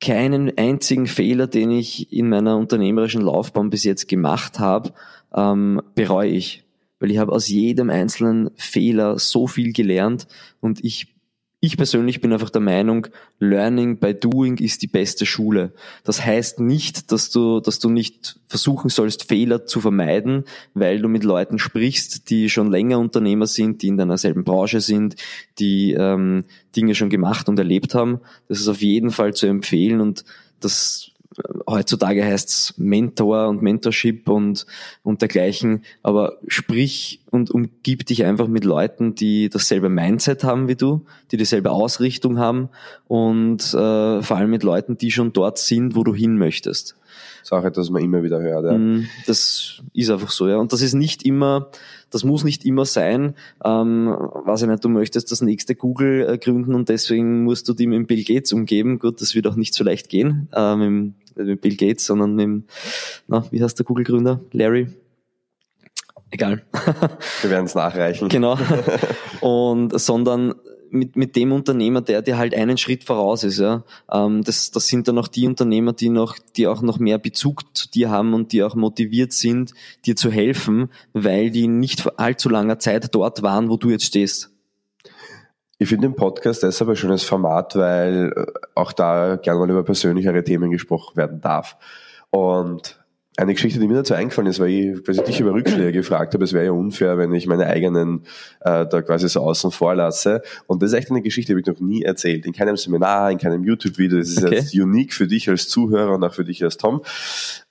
[0.00, 4.92] keinen einzigen Fehler, den ich in meiner unternehmerischen Laufbahn bis jetzt gemacht habe,
[5.34, 6.64] ähm, bereue ich.
[7.00, 10.26] Weil ich habe aus jedem einzelnen Fehler so viel gelernt
[10.60, 11.14] und ich
[11.60, 13.08] ich persönlich bin einfach der Meinung,
[13.40, 15.72] Learning by Doing ist die beste Schule.
[16.04, 20.44] Das heißt nicht, dass du, dass du nicht versuchen sollst, Fehler zu vermeiden,
[20.74, 24.80] weil du mit Leuten sprichst, die schon länger Unternehmer sind, die in deiner selben Branche
[24.80, 25.16] sind,
[25.58, 26.44] die ähm,
[26.76, 28.20] Dinge schon gemacht und erlebt haben.
[28.46, 30.24] Das ist auf jeden Fall zu empfehlen und
[30.60, 31.10] das
[31.68, 34.66] heutzutage heißt's Mentor und Mentorship und,
[35.02, 40.76] und dergleichen, aber sprich und umgib dich einfach mit Leuten, die dasselbe Mindset haben wie
[40.76, 42.68] du, die dieselbe Ausrichtung haben
[43.06, 46.96] und äh, vor allem mit Leuten, die schon dort sind, wo du hin möchtest.
[47.42, 48.64] Sache, dass man immer wieder hört.
[48.64, 48.76] Ja.
[48.76, 50.56] Mm, das ist einfach so, ja.
[50.56, 51.70] Und das ist nicht immer,
[52.10, 53.34] das muss nicht immer sein.
[53.64, 57.74] Ähm, weiß ich nicht, du möchtest das nächste Google äh, gründen und deswegen musst du
[57.74, 58.98] die mit Bill Gates umgeben.
[58.98, 62.64] Gut, das wird auch nicht so leicht gehen, äh, mit, mit Bill Gates, sondern mit,
[63.26, 64.40] na, wie heißt der Google-Gründer?
[64.52, 64.88] Larry?
[66.30, 66.62] Egal.
[67.42, 68.28] Wir werden es nachreichen.
[68.28, 68.58] Genau.
[69.40, 70.54] Und sondern
[70.90, 73.84] mit, mit dem Unternehmer, der dir halt einen Schritt voraus ist, ja.
[74.10, 77.76] Ähm, das, das sind dann auch die Unternehmer, die noch, die auch noch mehr Bezug
[77.76, 79.72] zu dir haben und die auch motiviert sind,
[80.06, 84.04] dir zu helfen, weil die nicht vor allzu langer Zeit dort waren, wo du jetzt
[84.04, 84.50] stehst.
[85.78, 88.32] Ich finde den Podcast deshalb ein schönes Format, weil
[88.74, 91.76] auch da gerne mal über persönlichere Themen gesprochen werden darf.
[92.30, 92.97] Und
[93.38, 96.42] eine Geschichte, die mir dazu eingefallen ist, weil ich quasi dich über Rückschläge gefragt habe,
[96.42, 98.24] es wäre ja unfair, wenn ich meine eigenen
[98.60, 100.42] äh, da quasi so außen vor lasse.
[100.66, 102.46] Und das ist echt eine Geschichte, die habe ich noch nie erzählt.
[102.46, 104.18] In keinem Seminar, in keinem YouTube-Video.
[104.18, 104.56] Das ist okay.
[104.56, 107.02] jetzt unique für dich als Zuhörer und auch für dich als Tom.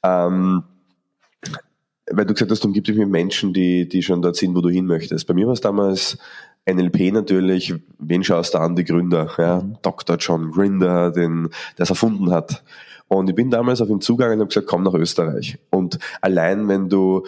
[0.04, 0.64] Ähm,
[2.10, 4.62] weil du gesagt hast, du umgibst dich mit Menschen, die, die schon dort sind, wo
[4.62, 5.28] du hin möchtest.
[5.28, 6.18] Bei mir war es damals
[6.66, 9.78] NLP natürlich, wen schaust du an, die Gründer, ja, mhm.
[9.82, 10.16] Dr.
[10.16, 12.64] John Grinder, den, der es erfunden hat.
[13.08, 15.58] Und ich bin damals auf ihn zugegangen und habe gesagt, komm nach Österreich.
[15.70, 17.26] Und allein wenn du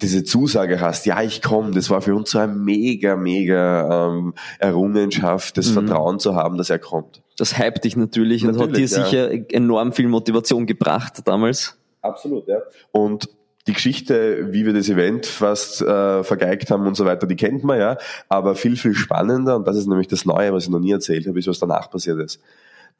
[0.00, 4.34] diese Zusage hast, ja, ich komme, das war für uns so eine mega, mega ähm,
[4.58, 5.86] Errungenschaft, das mhm.
[5.86, 7.22] Vertrauen zu haben, dass er kommt.
[7.36, 9.04] Das hypt dich natürlich, natürlich und hat dir ja.
[9.04, 11.76] sicher enorm viel Motivation gebracht damals.
[12.00, 12.58] Absolut, ja.
[12.90, 13.28] Und
[13.66, 17.62] die Geschichte, wie wir das Event fast äh, vergeigt haben und so weiter, die kennt
[17.62, 20.80] man ja, aber viel, viel spannender, und das ist nämlich das Neue, was ich noch
[20.80, 22.40] nie erzählt habe, ist, was danach passiert ist.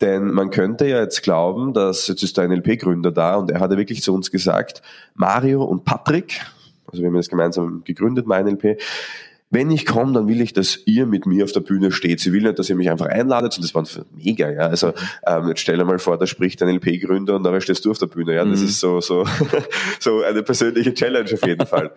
[0.02, 3.70] Denn man könnte ja jetzt glauben, dass jetzt ist der NLP-Gründer da und er hat
[3.70, 4.82] ja wirklich zu uns gesagt,
[5.14, 6.40] Mario und Patrick,
[6.86, 8.80] also wir haben das gemeinsam gegründet, MyNLP,
[9.50, 12.20] wenn ich komme, dann will ich, dass ihr mit mir auf der Bühne steht.
[12.20, 13.84] Sie will nicht, dass ihr mich einfach einladet und das war
[14.16, 14.62] mega, ja.
[14.62, 14.92] Also
[15.26, 17.98] ähm, jetzt stell dir mal vor, da spricht ein LP-Gründer und da stehst du auf
[17.98, 18.44] der Bühne, ja.
[18.44, 18.66] Das mhm.
[18.66, 19.24] ist so, so,
[20.00, 21.92] so eine persönliche Challenge auf jeden Fall.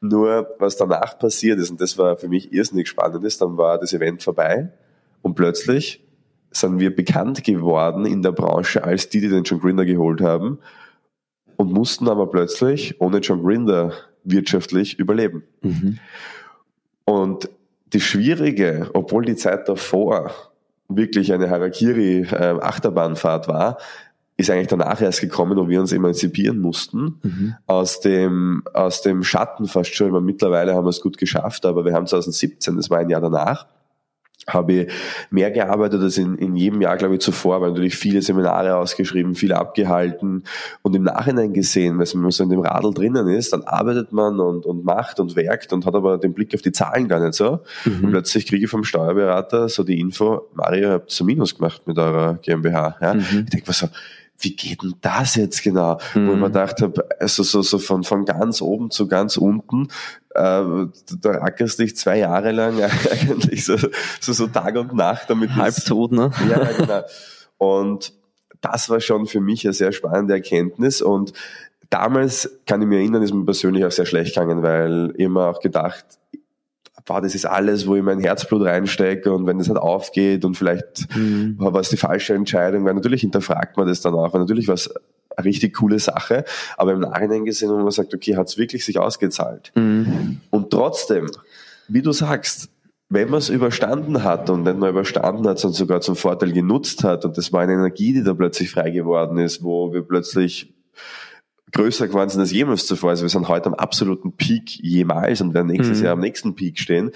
[0.00, 3.78] Nur was danach passiert ist, und das war für mich irrsinnig spannend ist, dann war
[3.78, 4.70] das Event vorbei
[5.20, 6.02] und plötzlich
[6.50, 10.58] sind wir bekannt geworden in der Branche als die, die den John Grinder geholt haben
[11.56, 13.92] und mussten aber plötzlich ohne John Grinder
[14.24, 15.42] wirtschaftlich überleben.
[15.62, 15.98] Mhm.
[17.04, 17.48] Und
[17.92, 20.30] die Schwierige, obwohl die Zeit davor
[20.88, 23.78] wirklich eine Harakiri-Achterbahnfahrt war,
[24.36, 27.54] ist eigentlich danach erst gekommen, wo wir uns emanzipieren mussten mhm.
[27.66, 30.24] aus dem aus dem Schatten fast schon.
[30.24, 33.66] Mittlerweile haben wir es gut geschafft, aber wir haben 2017, das war ein Jahr danach,
[34.46, 34.92] habe ich
[35.30, 39.34] mehr gearbeitet als in, in jedem Jahr, glaube ich, zuvor, weil natürlich viele Seminare ausgeschrieben,
[39.34, 40.44] viele abgehalten
[40.82, 44.40] und im Nachhinein gesehen, wenn man so in dem Radl drinnen ist, dann arbeitet man
[44.40, 47.34] und, und macht und werkt und hat aber den Blick auf die Zahlen gar nicht
[47.34, 47.60] so.
[47.84, 48.04] Mhm.
[48.04, 51.82] Und plötzlich kriege ich vom Steuerberater so die Info, Mario, ihr habt so Minus gemacht
[51.86, 52.96] mit eurer GmbH.
[53.00, 53.14] Ja?
[53.14, 53.20] Mhm.
[53.44, 53.88] Ich denke mir so,
[54.40, 55.98] wie geht denn das jetzt genau?
[56.14, 56.26] Mhm.
[56.26, 56.52] Wo ich mir mhm.
[56.52, 59.88] gedacht habe, also so, so von, von ganz oben zu ganz unten,
[60.30, 60.86] äh,
[61.20, 63.76] da rackerst dich zwei Jahre lang eigentlich so,
[64.20, 65.54] so, so Tag und Nacht damit.
[65.54, 66.30] Halbtot, ne?
[66.48, 67.02] Ja, genau.
[67.58, 68.12] Und
[68.60, 71.32] das war schon für mich eine sehr spannende Erkenntnis und
[71.90, 75.46] damals kann ich mich erinnern, ist mir persönlich auch sehr schlecht gegangen, weil ich immer
[75.48, 76.04] auch gedacht,
[77.08, 80.56] boah, das ist alles, wo ich mein Herzblut reinstecke und wenn das halt aufgeht und
[80.56, 81.56] vielleicht mhm.
[81.58, 84.74] war es die falsche Entscheidung, weil natürlich hinterfragt man das dann auch, weil natürlich war
[84.74, 84.94] es
[85.34, 86.44] eine richtig coole Sache,
[86.76, 89.72] aber im Nachhinein gesehen, wenn man sagt, okay, hat es wirklich sich ausgezahlt?
[89.74, 90.40] Mhm.
[90.50, 91.30] Und trotzdem,
[91.88, 92.68] wie du sagst,
[93.08, 97.04] wenn man es überstanden hat und wenn man überstanden hat und sogar zum Vorteil genutzt
[97.04, 100.74] hat und das war eine Energie, die da plötzlich frei geworden ist, wo wir plötzlich
[101.72, 103.10] größer geworden sind als jemals zuvor.
[103.10, 106.04] Also wir sind heute am absoluten Peak jemals und werden nächstes mhm.
[106.04, 107.10] Jahr am nächsten Peak stehen.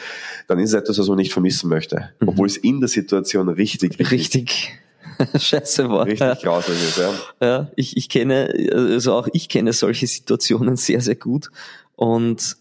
[0.48, 2.10] Dann ist es etwas, was man nicht vermissen möchte.
[2.20, 2.28] Mhm.
[2.28, 4.72] Obwohl es in der Situation richtig, richtig, richtig.
[5.38, 6.06] Scheiße war.
[6.06, 6.34] Richtig ja.
[6.34, 7.12] grausig ist, ja.
[7.40, 11.50] Ja, ich, ich kenne, also auch ich kenne solche Situationen sehr, sehr gut.
[11.96, 12.56] Und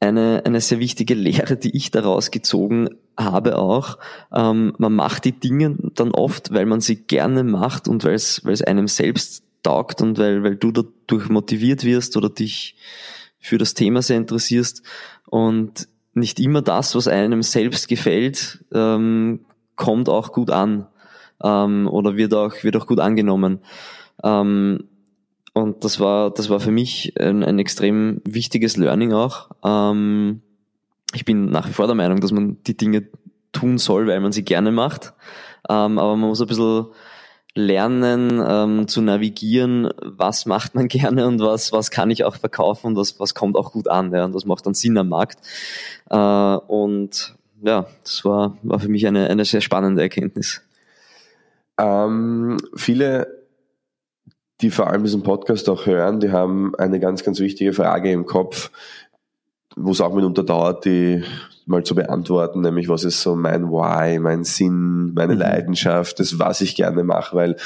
[0.00, 3.98] eine, eine sehr wichtige Lehre, die ich daraus gezogen habe auch,
[4.34, 8.44] ähm, man macht die Dinge dann oft, weil man sie gerne macht und weil es,
[8.44, 12.76] weil es einem selbst taugt und weil, weil du dadurch motiviert wirst oder dich
[13.38, 14.82] für das Thema sehr interessierst
[15.26, 19.40] und nicht immer das, was einem selbst gefällt, ähm,
[19.76, 20.86] kommt auch gut an
[21.42, 23.60] ähm, oder wird auch, wird auch gut angenommen.
[24.22, 24.84] Ähm,
[25.54, 29.50] und das war, das war für mich ein, ein extrem wichtiges Learning auch.
[29.64, 30.40] Ähm,
[31.14, 33.08] ich bin nach wie vor der Meinung, dass man die Dinge
[33.52, 35.12] tun soll, weil man sie gerne macht.
[35.68, 36.86] Ähm, aber man muss ein bisschen
[37.54, 42.88] lernen ähm, zu navigieren, was macht man gerne und was, was kann ich auch verkaufen
[42.88, 44.12] und was, was kommt auch gut an.
[44.12, 45.38] Ja, und das macht dann Sinn am Markt.
[46.10, 50.62] Äh, und ja, das war, war für mich eine, eine sehr spannende Erkenntnis.
[51.78, 53.44] Ähm, viele,
[54.60, 58.26] die vor allem diesen Podcast auch hören, die haben eine ganz, ganz wichtige Frage im
[58.26, 58.70] Kopf,
[59.76, 61.24] wo es auch mitunter dauert, die
[61.66, 65.40] mal zu beantworten, nämlich was ist so mein Why, mein Sinn, meine mhm.
[65.40, 67.56] Leidenschaft, das, was ich gerne mache, weil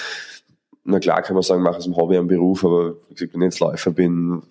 [0.84, 3.60] na klar kann man sagen, mache es im Hobby einen Beruf, aber wenn ich jetzt
[3.60, 4.42] Läufer bin,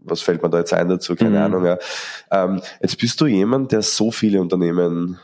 [0.00, 1.14] was fällt mir da jetzt ein dazu?
[1.14, 1.44] Keine mhm.
[1.44, 1.64] Ahnung.
[1.64, 1.78] Ja.
[2.30, 5.18] Ähm, jetzt bist du jemand, der so viele Unternehmen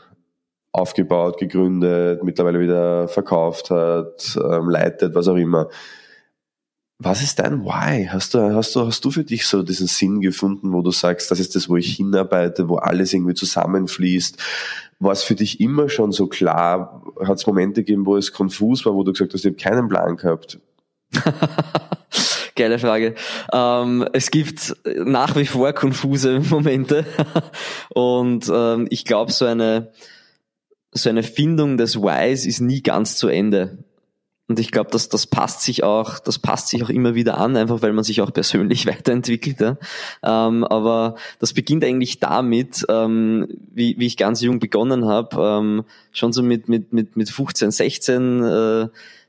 [0.71, 5.69] aufgebaut, gegründet, mittlerweile wieder verkauft hat, ähm, leitet, was auch immer.
[6.99, 8.07] Was ist dein Why?
[8.11, 11.29] Hast du, hast du, hast du für dich so diesen Sinn gefunden, wo du sagst,
[11.29, 14.37] das ist das, wo ich hinarbeite, wo alles irgendwie zusammenfließt?
[14.99, 17.03] War es für dich immer schon so klar?
[17.23, 19.87] Hat es Momente gegeben, wo es konfus war, wo du gesagt hast, ich habe keinen
[19.87, 20.59] Plan gehabt?
[22.55, 23.13] Geile Frage.
[23.53, 27.05] Ähm, es gibt nach wie vor konfuse Momente
[27.89, 29.91] und ähm, ich glaube, so eine
[30.91, 33.83] so eine Findung des Whys ist nie ganz zu Ende.
[34.49, 37.57] Und ich glaube, dass das passt sich auch, das passt sich auch immer wieder an,
[37.57, 39.59] einfach weil man sich auch persönlich weiterentwickelt.
[39.59, 39.77] Ja.
[40.23, 45.83] Ähm, aber das beginnt eigentlich damit, ähm, wie, wie ich ganz jung begonnen habe, ähm,
[46.13, 48.87] schon so mit, mit, mit, mit 15, 16, äh,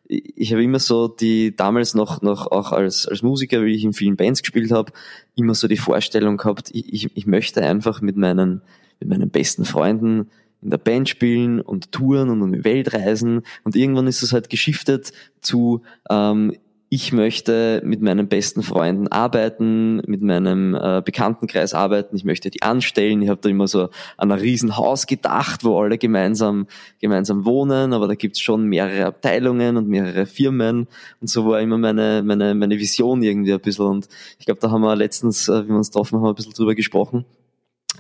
[0.09, 3.93] ich habe immer so die, damals noch, noch auch als, als Musiker, wie ich in
[3.93, 4.93] vielen Bands gespielt habe,
[5.37, 8.63] immer so die Vorstellung gehabt, ich, ich, ich möchte einfach mit meinen,
[9.01, 10.31] mit meinen besten Freunden
[10.63, 13.43] in der Band spielen und touren und um die Welt reisen.
[13.65, 16.53] Und irgendwann ist es halt geschiftet zu, ähm,
[16.91, 22.63] ich möchte mit meinen besten Freunden arbeiten, mit meinem äh, Bekanntenkreis arbeiten, ich möchte die
[22.63, 23.21] anstellen.
[23.21, 26.67] Ich habe da immer so an ein Riesenhaus gedacht, wo alle gemeinsam,
[26.99, 30.89] gemeinsam wohnen, aber da gibt's schon mehrere Abteilungen und mehrere Firmen
[31.21, 33.87] und so war immer meine, meine, meine Vision irgendwie ein bisschen.
[33.87, 36.55] Und ich glaube, da haben wir letztens, äh, wie wir uns getroffen haben, ein bisschen
[36.55, 37.27] drüber gesprochen.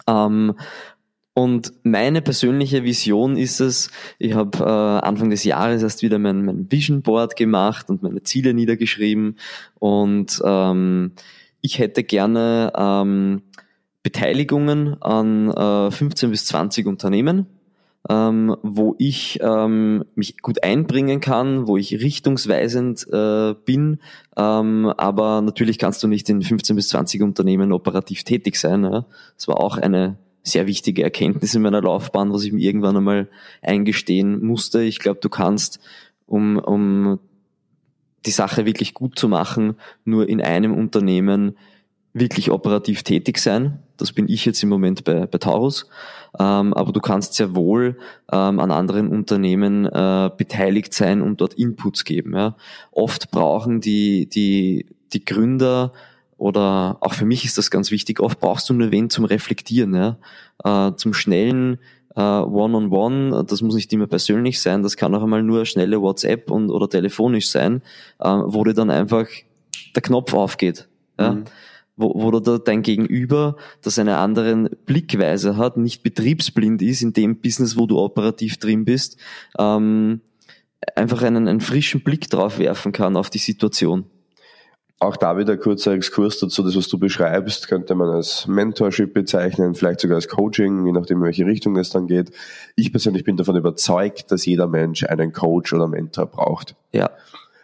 [0.07, 0.55] Ähm,
[1.38, 6.44] und meine persönliche Vision ist es, ich habe äh, Anfang des Jahres erst wieder mein,
[6.44, 9.38] mein Vision Board gemacht und meine Ziele niedergeschrieben.
[9.79, 11.12] Und ähm,
[11.61, 13.42] ich hätte gerne ähm,
[14.03, 17.46] Beteiligungen an äh, 15 bis 20 Unternehmen,
[18.11, 24.01] ähm, wo ich ähm, mich gut einbringen kann, wo ich richtungsweisend äh, bin.
[24.37, 28.83] Ähm, aber natürlich kannst du nicht in 15 bis 20 Unternehmen operativ tätig sein.
[28.83, 29.07] Ja?
[29.37, 30.16] Das war auch eine
[30.48, 33.28] sehr wichtige Erkenntnis in meiner Laufbahn, was ich mir irgendwann einmal
[33.62, 34.82] eingestehen musste.
[34.82, 35.80] Ich glaube, du kannst,
[36.26, 37.18] um, um
[38.26, 41.56] die Sache wirklich gut zu machen, nur in einem Unternehmen
[42.12, 43.78] wirklich operativ tätig sein.
[43.96, 45.87] Das bin ich jetzt im Moment bei, bei Taurus.
[46.38, 47.98] Ähm, aber du kannst sehr wohl
[48.30, 52.34] ähm, an anderen Unternehmen äh, beteiligt sein und dort Inputs geben.
[52.34, 52.56] Ja.
[52.92, 55.92] Oft brauchen die, die, die Gründer
[56.38, 59.94] oder auch für mich ist das ganz wichtig, oft brauchst du nur wen zum Reflektieren,
[59.94, 60.18] ja?
[60.64, 61.79] Äh, zum schnellen
[62.14, 65.66] äh, One-on-One, -on -one, das muss nicht immer persönlich sein, das kann auch einmal nur
[65.66, 67.83] schnelle WhatsApp und oder telefonisch sein,
[68.20, 69.27] äh, wo dir dann einfach
[69.94, 70.88] der Knopf aufgeht.
[71.18, 71.33] Ja?
[71.33, 71.44] Mhm.
[71.96, 77.12] Wo, wo du da dein Gegenüber, das eine andere Blickweise hat, nicht betriebsblind ist in
[77.12, 79.16] dem Business, wo du operativ drin bist,
[79.59, 80.20] ähm,
[80.94, 84.05] einfach einen, einen frischen Blick drauf werfen kann auf die Situation.
[85.00, 89.14] Auch da wieder ein kurzer Exkurs dazu, das, was du beschreibst, könnte man als Mentorship
[89.14, 92.32] bezeichnen, vielleicht sogar als Coaching, je nachdem, in welche Richtung es dann geht.
[92.74, 96.74] Ich persönlich bin davon überzeugt, dass jeder Mensch einen Coach oder Mentor braucht.
[96.92, 97.11] Ja.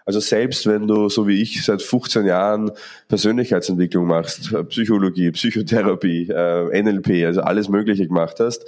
[0.07, 2.71] Also selbst wenn du, so wie ich, seit 15 Jahren
[3.09, 8.65] Persönlichkeitsentwicklung machst, Psychologie, Psychotherapie, äh, NLP, also alles Mögliche gemacht hast,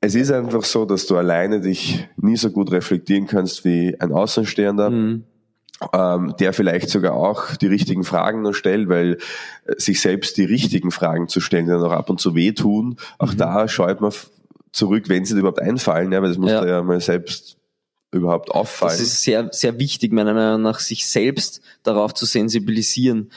[0.00, 4.10] es ist einfach so, dass du alleine dich nie so gut reflektieren kannst wie ein
[4.10, 4.90] Außenstehender.
[4.90, 5.24] Mhm
[5.92, 9.18] ähm, der vielleicht sogar auch die richtigen Fragen noch stellt, weil
[9.64, 12.96] äh, sich selbst die richtigen Fragen zu stellen, die dann auch ab und zu wehtun,
[13.18, 13.38] auch mhm.
[13.38, 14.12] da scheut man
[14.72, 16.66] zurück, wenn sie überhaupt einfallen, ja, weil das muss ja.
[16.66, 17.56] ja mal selbst
[18.10, 18.92] überhaupt auffallen.
[18.92, 23.30] Das ist sehr, sehr wichtig, meiner Meinung nach, sich selbst darauf zu sensibilisieren.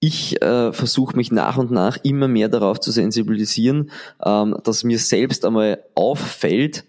[0.00, 3.90] Ich äh, versuche mich nach und nach immer mehr darauf zu sensibilisieren,
[4.24, 6.84] ähm, dass mir selbst einmal auffällt,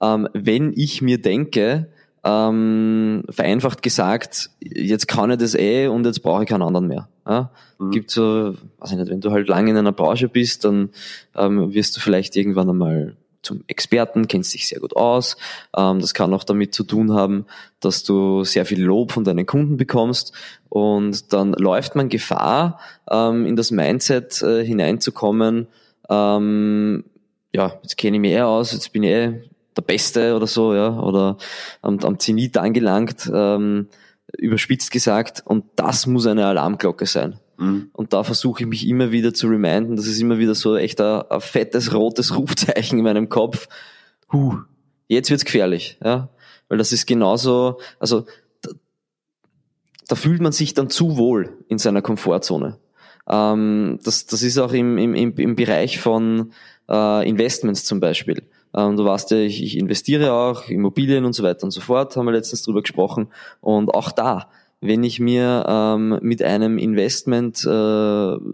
[0.00, 1.88] ähm, wenn ich mir denke,
[2.24, 7.08] ähm, vereinfacht gesagt, jetzt kann ich das eh und jetzt brauche ich keinen anderen mehr.
[7.26, 7.50] Ja?
[7.78, 7.90] Mhm.
[7.90, 10.90] Gibt so, weiß ich nicht, wenn du halt lange in einer Branche bist, dann
[11.36, 15.36] ähm, wirst du vielleicht irgendwann einmal zum Experten, kennst dich sehr gut aus.
[15.76, 17.46] Ähm, das kann auch damit zu tun haben,
[17.80, 20.32] dass du sehr viel Lob von deinen Kunden bekommst
[20.68, 22.78] und dann läuft man Gefahr,
[23.10, 25.66] ähm, in das Mindset äh, hineinzukommen,
[26.08, 27.04] ähm,
[27.54, 29.42] ja, jetzt kenne ich mich eher aus, jetzt bin ich eh
[29.76, 31.36] der Beste oder so, ja, oder
[31.80, 33.88] am, am Zenit angelangt, ähm,
[34.36, 35.42] überspitzt gesagt.
[35.44, 37.38] Und das muss eine Alarmglocke sein.
[37.58, 37.90] Mhm.
[37.92, 41.00] Und da versuche ich mich immer wieder zu reminden, das ist immer wieder so echt
[41.00, 43.68] ein, ein fettes rotes Rufzeichen in meinem Kopf.
[44.32, 44.58] Huh,
[45.08, 46.28] jetzt wird's gefährlich, ja.
[46.68, 48.24] Weil das ist genauso, also
[48.62, 48.70] da,
[50.08, 52.78] da fühlt man sich dann zu wohl in seiner Komfortzone.
[53.28, 56.52] Ähm, das, das ist auch im, im, im Bereich von
[56.88, 58.42] äh, Investments zum Beispiel.
[58.74, 62.16] Ähm, du weißt ja, ich, ich investiere auch, Immobilien und so weiter und so fort,
[62.16, 63.28] haben wir letztens drüber gesprochen.
[63.60, 64.48] Und auch da,
[64.82, 67.66] wenn ich mir ähm, mit einem Investment äh,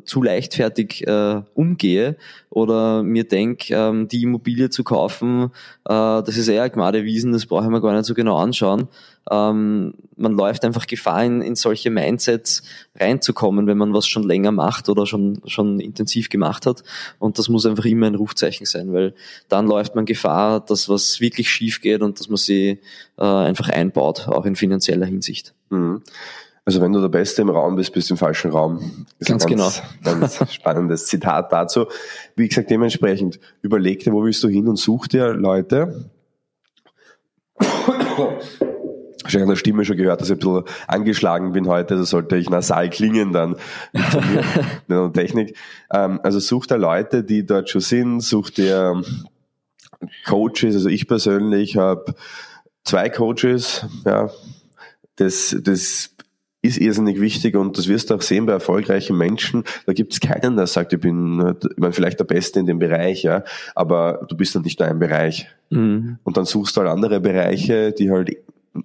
[0.04, 2.18] zu leichtfertig äh, umgehe
[2.50, 5.44] oder mir denke, ähm, die Immobilie zu kaufen,
[5.86, 8.88] äh, das ist eher Gmadewiesen, das brauche ich mir gar nicht so genau anschauen.
[9.30, 12.62] Ähm, man läuft einfach Gefahr, in, in solche Mindsets
[12.94, 16.82] reinzukommen, wenn man was schon länger macht oder schon, schon intensiv gemacht hat.
[17.18, 19.14] Und das muss einfach immer ein Rufzeichen sein, weil
[19.48, 22.80] dann läuft man Gefahr, dass was wirklich schief geht und dass man sie
[23.16, 25.54] äh, einfach einbaut, auch in finanzieller Hinsicht.
[25.70, 26.02] Mhm.
[26.64, 29.07] Also wenn du der Beste im Raum bist, bist du im falschen Raum.
[29.18, 29.70] Das ganz, genau.
[30.04, 31.87] Ganz spannendes Zitat dazu.
[32.37, 36.11] Wie gesagt, dementsprechend überleg dir, wo willst du hin und such dir Leute,
[39.28, 42.37] wahrscheinlich an der Stimme schon gehört, dass ich ein bisschen angeschlagen bin heute, da sollte
[42.37, 43.57] ich nasal klingen dann
[43.92, 44.02] in
[44.88, 45.57] der Technik.
[45.92, 49.02] Ähm, also sucht er Leute, die dort schon sind, sucht ihr
[50.26, 52.14] Coaches, also ich persönlich habe
[52.85, 54.31] zwei Coaches, ja,
[55.18, 56.11] das, das
[56.61, 59.64] ist irrsinnig wichtig und das wirst du auch sehen bei erfolgreichen Menschen.
[59.87, 62.78] Da gibt es keinen, der sagt, ich bin, ich meine, vielleicht der Beste in dem
[62.78, 65.48] Bereich, ja, aber du bist dann nicht nur ein Bereich.
[65.70, 66.18] Mhm.
[66.24, 68.37] Und dann suchst du halt andere Bereiche, die halt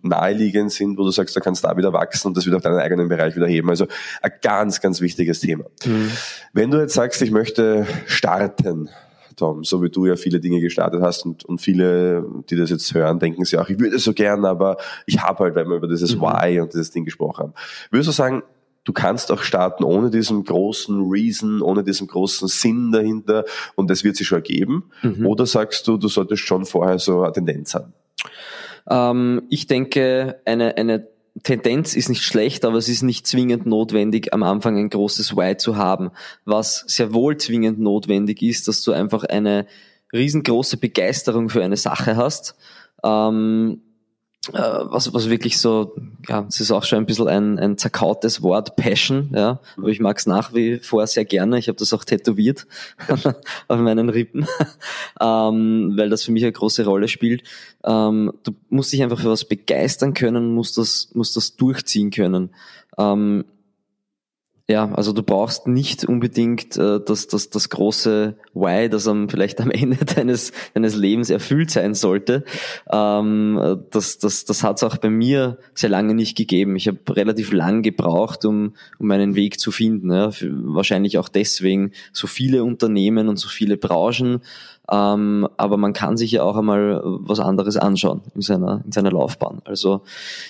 [0.02, 2.64] naheliegend sind, wo du sagst, da kannst du da wieder wachsen und das wieder auf
[2.64, 3.70] deinen eigenen Bereich wieder heben.
[3.70, 3.88] Also
[4.22, 5.66] ein ganz, ganz wichtiges Thema.
[5.86, 6.12] Mhm.
[6.54, 8.90] Wenn du jetzt sagst, ich möchte starten,
[9.36, 12.94] Tom, so wie du ja viele Dinge gestartet hast und, und viele, die das jetzt
[12.94, 15.88] hören, denken sich auch, ich würde so gern, aber ich habe halt, weil wir über
[15.88, 16.22] dieses mhm.
[16.22, 17.54] Why und dieses Ding gesprochen haben.
[17.92, 18.44] Würdest du sagen,
[18.84, 24.04] du kannst auch starten ohne diesen großen Reason, ohne diesen großen Sinn dahinter und das
[24.04, 24.92] wird sich schon ergeben?
[25.02, 25.26] Mhm.
[25.26, 27.94] Oder sagst du, du solltest schon vorher so eine Tendenz haben?
[28.90, 31.08] Ähm, ich denke, eine, eine
[31.42, 35.58] Tendenz ist nicht schlecht, aber es ist nicht zwingend notwendig, am Anfang ein großes Why
[35.58, 36.12] zu haben.
[36.46, 39.66] Was sehr wohl zwingend notwendig ist, dass du einfach eine
[40.14, 42.56] riesengroße Begeisterung für eine Sache hast.
[43.04, 43.93] Ähm, äh,
[44.52, 45.96] was, was wirklich so,
[46.28, 50.02] ja, es ist auch schon ein bisschen ein, ein zerkautes Wort, Passion, ja, aber ich
[50.02, 51.58] mag es nach wie vor sehr gerne.
[51.60, 52.68] Ich habe das auch tätowiert
[53.68, 54.46] auf meinen Rippen,
[55.22, 57.44] ähm, weil das für mich eine große Rolle spielt.
[57.86, 62.50] Ähm, du musst dich einfach für was begeistern können, musst das, musst das durchziehen können.
[62.98, 63.46] Ähm,
[64.70, 69.60] ja, also du brauchst nicht unbedingt äh, das, das, das große Why, das am, vielleicht
[69.60, 72.46] am Ende deines, deines Lebens erfüllt sein sollte.
[72.90, 76.78] Ähm, das das, das hat es auch bei mir sehr lange nicht gegeben.
[76.78, 80.12] Ich habe relativ lang gebraucht, um, um meinen Weg zu finden.
[80.12, 80.32] Ja.
[80.42, 84.42] Wahrscheinlich auch deswegen so viele Unternehmen und so viele Branchen
[84.92, 89.12] ähm, aber man kann sich ja auch einmal was anderes anschauen in seiner, in seiner
[89.12, 89.62] Laufbahn.
[89.64, 90.02] Also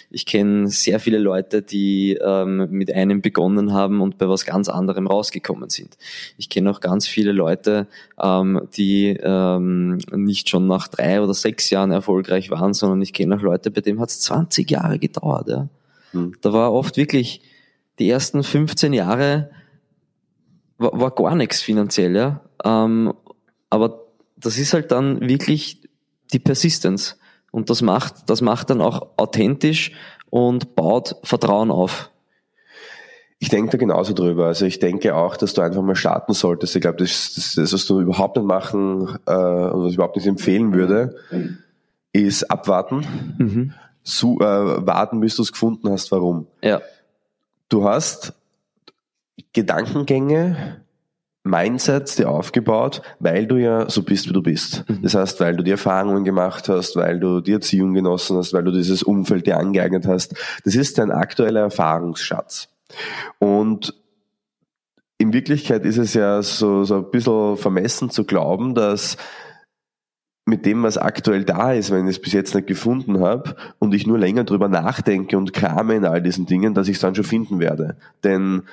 [0.09, 4.69] ich kenne sehr viele Leute, die ähm, mit einem begonnen haben und bei was ganz
[4.69, 5.97] anderem rausgekommen sind.
[6.37, 7.87] Ich kenne auch ganz viele Leute,
[8.19, 13.35] ähm, die ähm, nicht schon nach drei oder sechs Jahren erfolgreich waren, sondern ich kenne
[13.35, 15.47] auch Leute, bei denen hat es 20 Jahre gedauert.
[15.47, 15.67] Ja.
[16.11, 16.33] Hm.
[16.41, 17.41] Da war oft wirklich
[17.99, 19.51] die ersten 15 Jahre
[20.79, 22.41] war, war gar nichts finanziell, ja.
[22.63, 23.13] Ähm,
[23.69, 24.02] aber
[24.43, 25.81] das ist halt dann wirklich
[26.31, 27.17] die Persistence.
[27.51, 29.91] Und das macht, das macht dann auch authentisch
[30.29, 32.09] und baut Vertrauen auf.
[33.39, 34.47] Ich denke da genauso drüber.
[34.47, 36.75] Also ich denke auch, dass du einfach mal starten solltest.
[36.75, 40.15] Ich glaube, das, das, das, was du überhaupt nicht machen äh, oder was ich überhaupt
[40.15, 41.15] nicht empfehlen würde,
[42.13, 43.35] ist abwarten.
[43.37, 43.73] Mhm.
[44.01, 46.47] So, äh, warten, bis du es gefunden hast, warum.
[46.61, 46.81] Ja.
[47.69, 48.33] Du hast
[49.51, 50.82] Gedankengänge,
[51.43, 54.85] Mindsets dir aufgebaut, weil du ja so bist, wie du bist.
[54.87, 55.01] Mhm.
[55.01, 58.63] Das heißt, weil du die Erfahrungen gemacht hast, weil du die Erziehung genossen hast, weil
[58.63, 60.35] du dieses Umfeld dir angeeignet hast.
[60.63, 62.69] Das ist dein aktueller Erfahrungsschatz.
[63.39, 63.93] Und
[65.17, 69.17] in Wirklichkeit ist es ja so, so ein bisschen vermessen zu glauben, dass
[70.45, 73.93] mit dem, was aktuell da ist, wenn ich es bis jetzt nicht gefunden habe und
[73.93, 77.15] ich nur länger drüber nachdenke und krame in all diesen Dingen, dass ich es dann
[77.15, 77.95] schon finden werde.
[78.23, 78.63] Denn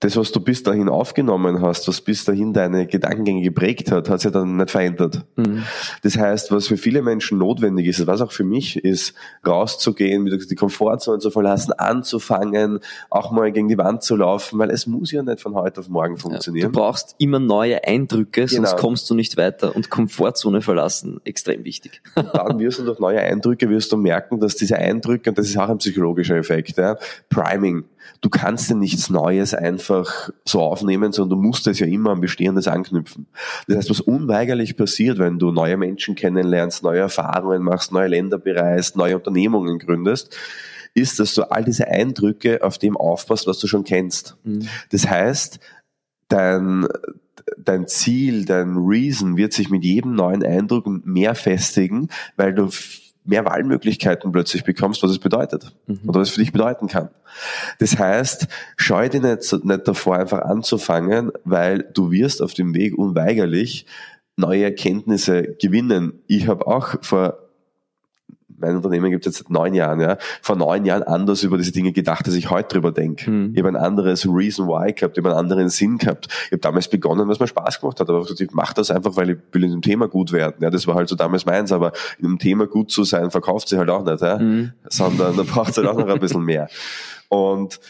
[0.00, 4.20] das, was du bis dahin aufgenommen hast, was bis dahin deine Gedankengänge geprägt hat, hat
[4.20, 5.24] sich dann nicht verändert.
[5.34, 5.64] Mhm.
[6.04, 10.54] Das heißt, was für viele Menschen notwendig ist, was auch für mich ist, rauszugehen, die
[10.54, 12.78] Komfortzone zu verlassen, anzufangen,
[13.10, 15.88] auch mal gegen die Wand zu laufen, weil es muss ja nicht von heute auf
[15.88, 16.66] morgen funktionieren.
[16.66, 18.80] Ja, du brauchst immer neue Eindrücke, sonst genau.
[18.80, 19.74] kommst du nicht weiter.
[19.74, 22.02] Und Komfortzone verlassen, extrem wichtig.
[22.14, 25.48] Und dann wirst du durch neue Eindrücke, wirst du merken, dass diese Eindrücke, und das
[25.48, 26.96] ist auch ein psychologischer Effekt, ja,
[27.30, 27.84] Priming,
[28.20, 32.20] du kannst ja nichts Neues einfach so aufnehmen, sondern du musst es ja immer an
[32.20, 33.26] Bestehendes anknüpfen.
[33.66, 38.38] Das heißt, was unweigerlich passiert, wenn du neue Menschen kennenlernst, neue Erfahrungen machst, neue Länder
[38.38, 40.36] bereist, neue Unternehmungen gründest,
[40.94, 44.36] ist, dass du all diese Eindrücke auf dem aufpasst, was du schon kennst.
[44.44, 44.68] Mhm.
[44.90, 45.60] Das heißt,
[46.28, 46.86] dein,
[47.56, 52.68] dein Ziel, dein Reason wird sich mit jedem neuen Eindruck mehr festigen, weil du
[53.28, 56.00] mehr Wahlmöglichkeiten plötzlich bekommst, was es bedeutet mhm.
[56.06, 57.10] oder was es für dich bedeuten kann.
[57.78, 62.96] Das heißt, scheu dich nicht, nicht davor, einfach anzufangen, weil du wirst auf dem Weg
[62.96, 63.86] unweigerlich
[64.36, 66.22] neue Erkenntnisse gewinnen.
[66.26, 67.47] Ich habe auch vor
[68.58, 71.72] mein Unternehmen gibt es jetzt seit neun Jahren, ja, vor neun Jahren anders über diese
[71.72, 73.30] Dinge gedacht, als ich heute drüber denke.
[73.30, 73.52] Mhm.
[73.52, 76.28] Ich habe ein anderes Reason Why gehabt, ich habe einen anderen Sinn gehabt.
[76.46, 79.30] Ich habe damals begonnen, was mir Spaß gemacht hat, aber ich mache das einfach, weil
[79.30, 80.56] ich will in dem Thema gut werden.
[80.60, 83.68] Ja, das war halt so damals meins, aber in dem Thema gut zu sein, verkauft
[83.68, 84.72] sich halt auch nicht, ja, mhm.
[84.88, 86.68] sondern da braucht es halt auch noch ein bisschen mehr.
[87.28, 87.80] Und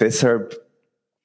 [0.00, 0.60] deshalb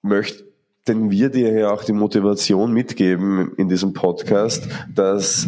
[0.01, 0.45] möchten
[0.88, 5.47] wir dir ja auch die Motivation mitgeben in diesem Podcast, dass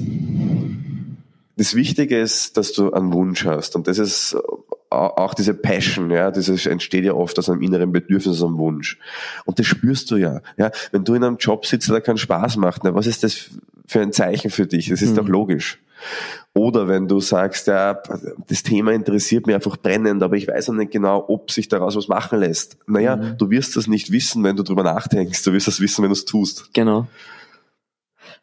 [1.61, 3.75] das Wichtige ist, dass du einen Wunsch hast.
[3.75, 4.35] Und das ist
[4.89, 8.97] auch diese Passion, ja, das entsteht ja oft aus einem inneren Bedürfnis, aus einem Wunsch.
[9.45, 10.41] Und das spürst du ja.
[10.57, 10.71] ja.
[10.91, 13.51] Wenn du in einem Job sitzt, der keinen Spaß macht, na, was ist das
[13.85, 14.89] für ein Zeichen für dich?
[14.89, 15.17] Das ist mhm.
[15.17, 15.79] doch logisch.
[16.55, 18.01] Oder wenn du sagst, ja,
[18.47, 21.95] das Thema interessiert mich einfach brennend, aber ich weiß noch nicht genau, ob sich daraus
[21.95, 22.75] was machen lässt.
[22.87, 23.37] Naja, mhm.
[23.37, 25.43] du wirst das nicht wissen, wenn du drüber nachdenkst.
[25.43, 26.73] Du wirst das wissen, wenn du es tust.
[26.73, 27.07] Genau.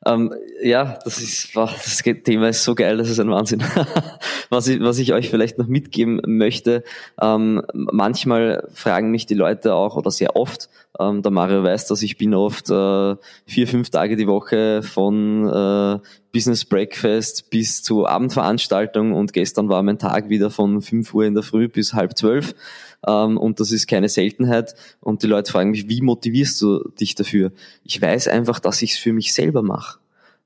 [0.07, 0.33] Ähm,
[0.63, 3.63] ja, das ist, wow, das Thema ist so geil, das ist ein Wahnsinn.
[4.51, 6.85] was, ich, was ich euch vielleicht noch mitgeben möchte,
[7.21, 10.69] ähm, manchmal fragen mich die Leute auch, oder sehr oft,
[10.99, 13.17] ähm, der Mario weiß, dass ich bin oft äh,
[13.47, 15.99] vier, fünf Tage die Woche von äh,
[16.33, 21.35] Business Breakfast bis zu Abendveranstaltung und gestern war mein Tag wieder von fünf Uhr in
[21.35, 22.55] der Früh bis halb zwölf
[23.07, 24.75] ähm, und das ist keine Seltenheit.
[25.01, 27.53] Und die Leute fragen mich, wie motivierst du dich dafür?
[27.85, 29.99] Ich weiß einfach, dass ich es für mich selber mache.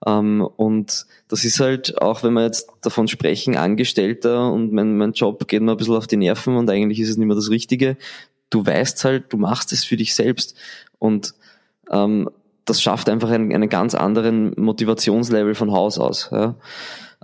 [0.07, 5.12] Ähm, und das ist halt, auch wenn wir jetzt davon sprechen, Angestellter und mein, mein
[5.12, 7.51] Job geht mir ein bisschen auf die Nerven und eigentlich ist es nicht mehr das
[7.51, 7.97] Richtige.
[8.51, 10.57] Du weißt halt, du machst es für dich selbst.
[10.99, 11.35] Und
[11.91, 12.28] ähm,
[12.65, 16.29] das schafft einfach einen, einen ganz anderen Motivationslevel von Haus aus.
[16.33, 16.57] Ja.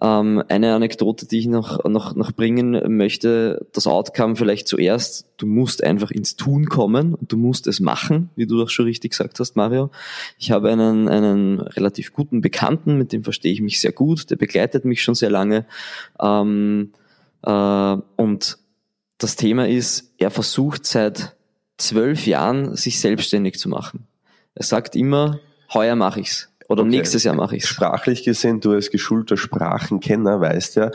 [0.01, 5.47] Ähm, eine Anekdote, die ich noch, noch, noch bringen möchte, das Outcome vielleicht zuerst, du
[5.47, 9.12] musst einfach ins Tun kommen und du musst es machen, wie du das schon richtig
[9.12, 9.91] gesagt hast, Mario.
[10.39, 14.36] Ich habe einen, einen relativ guten Bekannten, mit dem verstehe ich mich sehr gut, der
[14.36, 15.66] begleitet mich schon sehr lange.
[16.20, 16.93] Ähm,
[17.43, 18.59] äh, und
[19.18, 21.36] das Thema ist, er versucht seit
[21.76, 24.07] zwölf Jahren, sich selbstständig zu machen.
[24.59, 25.38] Er sagt immer,
[25.72, 26.90] heuer mache ich's oder okay.
[26.90, 30.90] nächstes Jahr mache ich Sprachlich gesehen, du als geschulter Sprachenkenner weißt ja,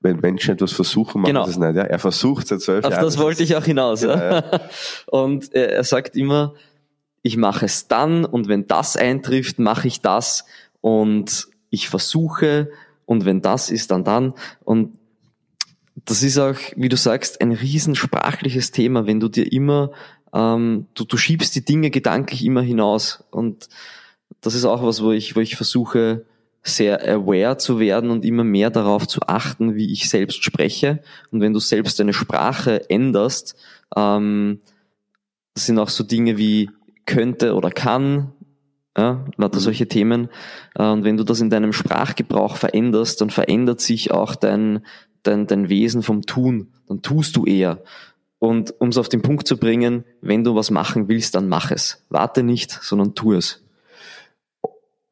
[0.00, 1.44] wenn Menschen etwas versuchen, machen genau.
[1.44, 1.76] sie es nicht.
[1.76, 1.84] Ja?
[1.84, 3.04] Er versucht seit zwölf Auf Jahren.
[3.04, 4.02] Auf das wollte ich auch hinaus.
[4.02, 4.60] Ja, ja.
[5.06, 6.54] Und er sagt immer,
[7.22, 10.44] ich mache es dann und wenn das eintrifft, mache ich das
[10.80, 12.70] und ich versuche
[13.04, 14.34] und wenn das ist, dann dann.
[14.62, 14.96] Und
[16.04, 19.90] das ist auch, wie du sagst, ein riesensprachliches Thema, wenn du dir immer,
[20.36, 23.68] ähm, du, du schiebst die Dinge gedanklich immer hinaus und
[24.42, 26.26] das ist auch was, wo ich, wo ich versuche,
[26.62, 31.00] sehr aware zu werden und immer mehr darauf zu achten, wie ich selbst spreche.
[31.30, 33.54] Und wenn du selbst deine Sprache änderst,
[33.96, 34.60] ähm,
[35.54, 36.70] das sind auch so Dinge wie
[37.06, 38.32] könnte oder kann,
[38.96, 39.62] ja, lauter mhm.
[39.62, 40.28] solche Themen.
[40.74, 44.84] Äh, und wenn du das in deinem Sprachgebrauch veränderst, dann verändert sich auch dein,
[45.22, 46.72] dein, dein Wesen vom Tun.
[46.88, 47.82] Dann tust du eher.
[48.38, 51.70] Und um es auf den Punkt zu bringen, wenn du was machen willst, dann mach
[51.70, 52.04] es.
[52.10, 53.64] Warte nicht, sondern tu es.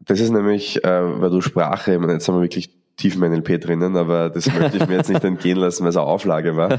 [0.00, 3.22] Das ist nämlich, äh, weil du Sprache, ich meine, jetzt haben wir wirklich tief im
[3.22, 6.56] NLP drinnen, aber das möchte ich mir jetzt nicht entgehen lassen, weil es eine Auflage
[6.56, 6.78] war.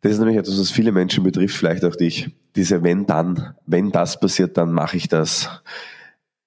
[0.00, 2.30] Das ist nämlich etwas, was viele Menschen betrifft, vielleicht auch dich.
[2.56, 5.62] Diese wenn dann, wenn das passiert, dann mache ich das.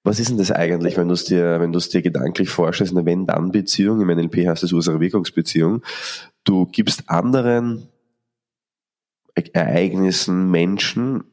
[0.04, 2.95] Was ist denn das eigentlich, wenn du es dir, wenn du es dir gedanklich vorstellst,
[2.95, 5.82] eine Wenn-Dann-Beziehung, im NLP heißt es Ursache-Wirkungsbeziehung.
[6.43, 7.89] Du gibst anderen
[9.53, 11.23] Ereignissen, Menschen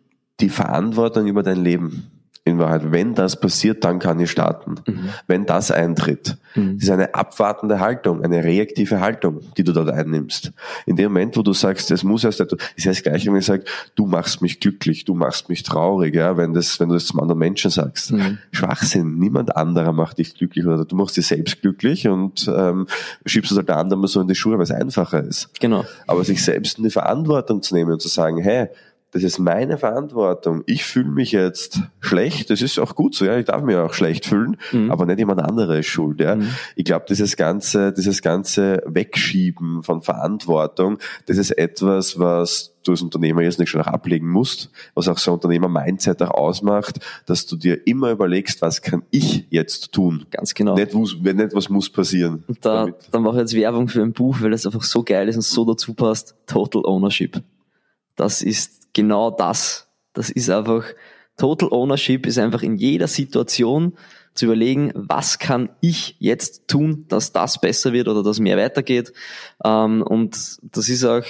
[0.40, 2.14] die Verantwortung über dein Leben
[2.47, 4.74] in Wahrheit, wenn das passiert, dann kann ich starten.
[4.86, 5.09] Mhm.
[5.26, 6.36] Wenn das eintritt.
[6.55, 6.74] Mhm.
[6.74, 10.53] Das ist eine abwartende Haltung, eine reaktive Haltung, die du dort einnimmst.
[10.84, 13.47] In dem Moment, wo du sagst, es muss erst, ist ja das Gleiche, wenn ich
[13.47, 13.64] sage,
[13.95, 17.20] du machst mich glücklich, du machst mich traurig, ja, wenn das, wenn du das zum
[17.20, 18.12] anderen Menschen sagst.
[18.12, 18.36] Mhm.
[18.53, 19.18] Schwachsinn.
[19.18, 22.86] Niemand anderer macht dich glücklich oder du machst dich selbst glücklich und ähm,
[23.24, 25.49] schiebst es halt der andere mal so in die Schuhe, weil es einfacher ist.
[25.61, 25.86] Genau.
[26.07, 28.68] Aber sich selbst in die Verantwortung zu nehmen und zu sagen, hey,
[29.15, 30.65] das ist meine Verantwortung.
[30.67, 33.95] Ich fühle mich jetzt schlecht, das ist auch gut so, ja, ich darf mich auch
[33.95, 34.91] schlecht fühlen, mhm.
[34.91, 36.35] aber nicht jemand anderes ist schuld, ja.
[36.35, 36.49] Mhm.
[36.75, 43.03] Ich glaube, dieses ganze, dieses ganze Wegschieben von Verantwortung, das ist etwas, was du als
[43.03, 47.47] Unternehmer jetzt nicht schon noch ablegen musst, was auch so ein Unternehmer-Mindset auch ausmacht, dass
[47.47, 50.27] du dir immer überlegst, was kann ich jetzt tun?
[50.33, 50.75] Ganz genau.
[50.75, 52.43] Nicht, nicht was muss passieren.
[52.49, 55.29] Und da, da mache ich jetzt Werbung für ein Buch, weil es einfach so geil
[55.29, 56.35] ist und so dazu passt.
[56.47, 57.41] Total Ownership.
[58.17, 59.88] Das ist genau das.
[60.14, 60.84] Das ist einfach,
[61.36, 63.95] Total Ownership ist einfach in jeder Situation
[64.34, 69.12] zu überlegen, was kann ich jetzt tun, dass das besser wird oder dass mehr weitergeht.
[69.64, 71.24] Ähm, und das ist auch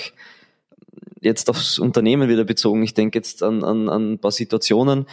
[1.21, 2.83] jetzt aufs Unternehmen wieder bezogen.
[2.83, 5.07] Ich denke jetzt an, an, an ein paar Situationen,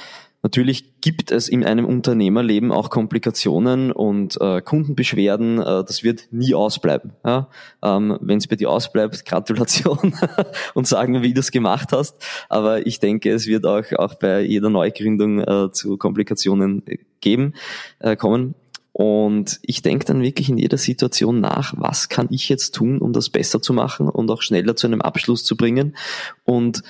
[0.44, 5.60] Natürlich gibt es in einem Unternehmerleben auch Komplikationen und äh, Kundenbeschwerden.
[5.60, 7.14] Äh, das wird nie ausbleiben.
[7.24, 7.50] Ja?
[7.84, 10.16] Ähm, Wenn es bei dir ausbleibt, Gratulation
[10.74, 12.16] und sagen, wie du es gemacht hast.
[12.50, 16.84] Aber ich denke, es wird auch, auch bei jeder Neugründung äh, zu Komplikationen
[17.20, 17.54] geben,
[18.00, 18.56] äh, kommen.
[18.94, 23.14] Und ich denke dann wirklich in jeder Situation nach, was kann ich jetzt tun, um
[23.14, 25.96] das besser zu machen und auch schneller zu einem Abschluss zu bringen.
[26.44, 26.84] Und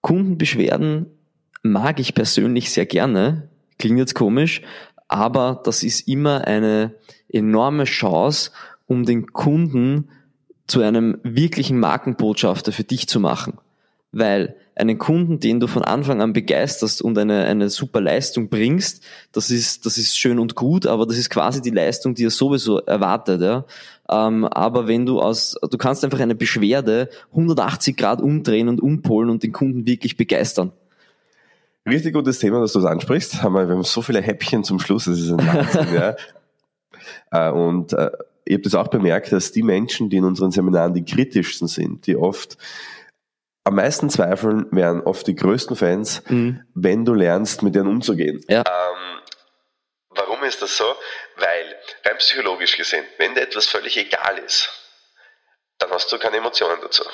[0.00, 1.06] Kundenbeschwerden
[1.64, 3.48] mag ich persönlich sehr gerne.
[3.78, 4.62] Klingt jetzt komisch,
[5.08, 6.94] aber das ist immer eine
[7.28, 8.52] enorme Chance,
[8.86, 10.10] um den Kunden
[10.68, 13.58] zu einem wirklichen Markenbotschafter für dich zu machen.
[14.12, 19.02] Weil einen Kunden, den du von Anfang an begeisterst und eine, eine super Leistung bringst,
[19.32, 22.30] das ist, das ist schön und gut, aber das ist quasi die Leistung, die er
[22.30, 23.40] sowieso erwartet.
[23.40, 23.64] Ja?
[24.08, 29.30] Ähm, aber wenn du aus, du kannst einfach eine Beschwerde 180 Grad umdrehen und umpolen
[29.30, 30.72] und den Kunden wirklich begeistern.
[31.86, 33.42] Richtig gutes Thema, dass du das ansprichst.
[33.42, 36.16] Haben wir, haben so viele Häppchen zum Schluss, das ist ein Wahnsinn, ja.
[37.30, 38.10] Äh, und äh,
[38.44, 42.06] ich habe das auch bemerkt, dass die Menschen, die in unseren Seminaren die kritischsten sind,
[42.06, 42.56] die oft
[43.64, 46.64] am meisten zweifeln, wären oft die größten Fans, mhm.
[46.74, 48.44] wenn du lernst, mit denen umzugehen.
[48.48, 48.60] Ja.
[48.60, 49.20] Ähm,
[50.10, 50.84] warum ist das so?
[51.36, 54.70] Weil, rein psychologisch gesehen, wenn dir etwas völlig egal ist,
[55.78, 57.04] dann hast du keine Emotionen dazu.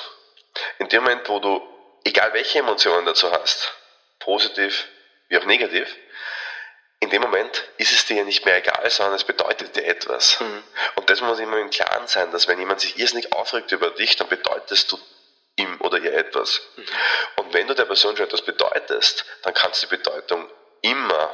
[0.79, 1.61] In dem Moment, wo du,
[2.03, 3.73] egal welche Emotionen dazu hast,
[4.21, 4.87] positiv
[5.27, 5.95] wie auch negativ,
[7.01, 10.39] in dem Moment ist es dir ja nicht mehr egal, sondern es bedeutet dir etwas.
[10.39, 10.63] Mhm.
[10.95, 14.15] Und das muss immer im Klaren sein, dass wenn jemand sich irrsinnig aufregt über dich,
[14.17, 14.99] dann bedeutest du
[15.55, 16.61] ihm oder ihr etwas.
[16.75, 16.85] Mhm.
[17.37, 20.47] Und wenn du der Person schon etwas bedeutest, dann kannst du die Bedeutung
[20.81, 21.33] immer,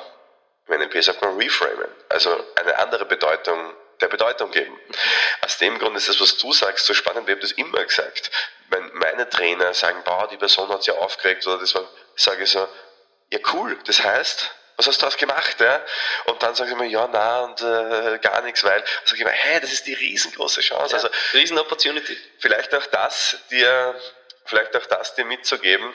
[0.67, 4.71] wenn NLP sagt man reframen, also eine andere Bedeutung der Bedeutung geben.
[4.71, 4.95] Mhm.
[5.41, 7.27] Aus dem Grund ist das, was du sagst, so spannend.
[7.27, 8.31] Wir haben das immer gesagt.
[8.69, 12.49] Wenn meine Trainer sagen, boah, die Person hat sich aufgeregt oder das war, sage ich
[12.49, 12.67] so,
[13.31, 15.59] ja cool, das heißt, was hast du daraus gemacht?
[15.59, 15.83] Ja?
[16.25, 19.31] Und dann sagen sie mir, ja, na und äh, gar nichts, weil, sage ich immer,
[19.31, 20.95] hey, das ist die riesengroße Chance.
[20.95, 22.15] Ja, also riesen Opportunity.
[22.37, 23.99] Vielleicht auch das dir,
[24.45, 25.93] vielleicht auch das dir mitzugeben,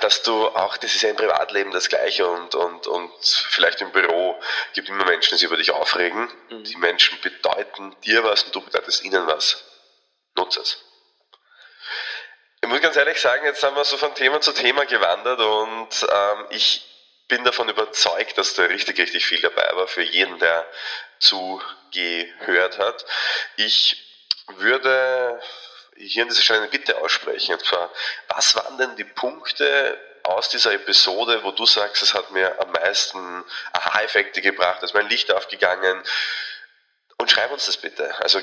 [0.00, 3.12] dass du auch, das ist ja im Privatleben das Gleiche und, und, und
[3.50, 4.40] vielleicht im Büro
[4.74, 6.28] gibt immer Menschen, die sich über dich aufregen.
[6.50, 6.64] Mhm.
[6.64, 9.64] Die Menschen bedeuten dir was und du bedeutest ihnen was.
[10.36, 10.84] Nutze es.
[12.64, 16.06] Ich muss ganz ehrlich sagen, jetzt haben wir so von Thema zu Thema gewandert und
[16.08, 16.88] ähm, ich
[17.26, 20.64] bin davon überzeugt, dass da richtig, richtig viel dabei war für jeden, der
[21.18, 23.04] zugehört hat.
[23.56, 24.00] Ich
[24.46, 25.42] würde
[25.96, 27.54] hier an dieser Stelle eine Bitte aussprechen.
[27.54, 27.90] Und zwar,
[28.28, 32.70] was waren denn die Punkte aus dieser Episode, wo du sagst, es hat mir am
[32.70, 36.00] meisten Aha-Effekte gebracht, ist mein Licht aufgegangen?
[37.18, 38.14] Und schreib uns das bitte.
[38.20, 38.40] Also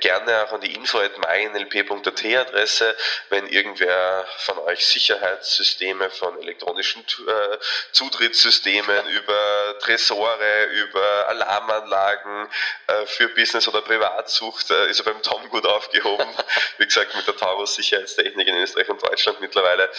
[0.00, 2.96] gerne auch an die info.mynlp.at Adresse,
[3.30, 7.58] wenn irgendwer von euch Sicherheitssysteme von elektronischen äh,
[7.92, 12.48] Zutrittssystemen über Tresore, über Alarmanlagen
[12.86, 16.28] äh, für Business oder Privat sucht, äh, ist er beim Tom gut aufgehoben.
[16.78, 19.90] Wie gesagt, mit der Taurus Sicherheitstechnik in Österreich und Deutschland mittlerweile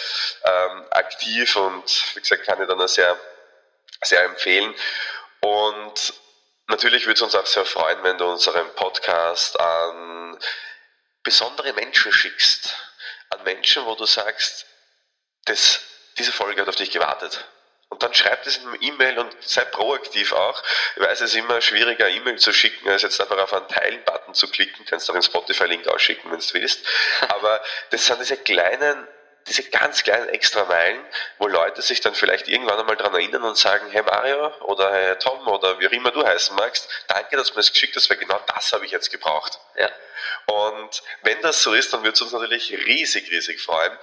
[0.44, 3.16] ähm, aktiv und wie gesagt, kann ich dann auch sehr,
[4.02, 4.74] sehr empfehlen.
[5.40, 6.14] Und
[6.68, 10.38] Natürlich würde es uns auch sehr freuen, wenn du unseren Podcast an
[11.22, 12.76] besondere Menschen schickst.
[13.30, 14.66] An Menschen, wo du sagst,
[15.46, 15.80] das,
[16.18, 17.46] diese Folge hat auf dich gewartet.
[17.88, 20.62] Und dann schreib das in eine E-Mail und sei proaktiv auch.
[20.96, 24.34] Ich weiß, es ist immer schwieriger, E-Mail zu schicken, als jetzt einfach auf einen Teilen-Button
[24.34, 24.84] zu klicken.
[24.84, 26.86] Du kannst auch einen Spotify-Link ausschicken, wenn du willst.
[27.28, 29.08] Aber das sind diese kleinen
[29.48, 31.04] diese ganz kleinen Extrameilen,
[31.38, 35.16] wo Leute sich dann vielleicht irgendwann einmal daran erinnern und sagen, hey Mario oder hey
[35.16, 38.08] Tom oder wie auch immer du heißen magst, danke, dass du mir das geschickt hast,
[38.10, 39.58] weil genau das habe ich jetzt gebraucht.
[39.76, 39.88] Ja.
[40.46, 43.96] Und wenn das so ist, dann würde es uns natürlich riesig, riesig freuen.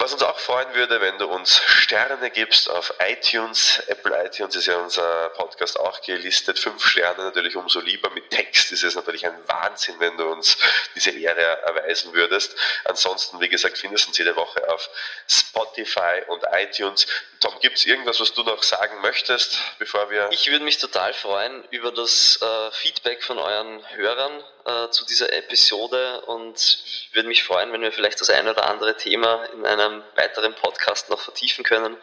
[0.00, 3.82] Was uns auch freuen würde, wenn du uns Sterne gibst auf iTunes.
[3.86, 6.58] Apple iTunes ist ja unser Podcast auch gelistet.
[6.58, 8.08] Fünf Sterne natürlich umso lieber.
[8.08, 10.56] Mit Text ist es natürlich ein Wahnsinn, wenn du uns
[10.94, 12.56] diese Ehre erweisen würdest.
[12.86, 14.88] Ansonsten, wie gesagt, findest du uns jede Woche auf
[15.28, 17.06] Spotify und iTunes.
[17.40, 20.30] Tom, gibt es irgendwas, was du noch sagen möchtest, bevor wir...
[20.30, 25.32] Ich würde mich total freuen über das äh, Feedback von euren Hörern äh, zu dieser
[25.32, 26.82] Episode und
[27.12, 31.10] würde mich freuen, wenn wir vielleicht das ein oder andere Thema in einem weiteren Podcast
[31.10, 31.96] noch vertiefen können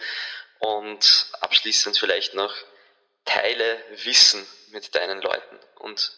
[0.59, 2.53] und abschließend vielleicht noch
[3.25, 6.11] teile Wissen mit deinen Leuten und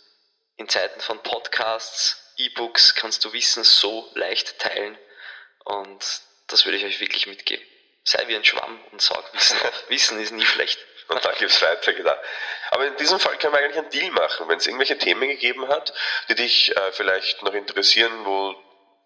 [0.57, 4.97] in Zeiten von Podcasts, E-Books kannst du Wissen so leicht teilen
[5.65, 6.03] und
[6.47, 7.65] das würde ich euch wirklich mitgeben
[8.09, 9.89] sei wie ein Schwamm und saug Wissen auf.
[9.89, 10.79] Wissen ist nie schlecht.
[11.09, 12.15] Und dann gibt's weiter, genau.
[12.71, 14.47] Aber in diesem Fall können wir eigentlich einen Deal machen.
[14.47, 15.93] Wenn es irgendwelche Themen gegeben hat,
[16.29, 18.55] die dich äh, vielleicht noch interessieren, wo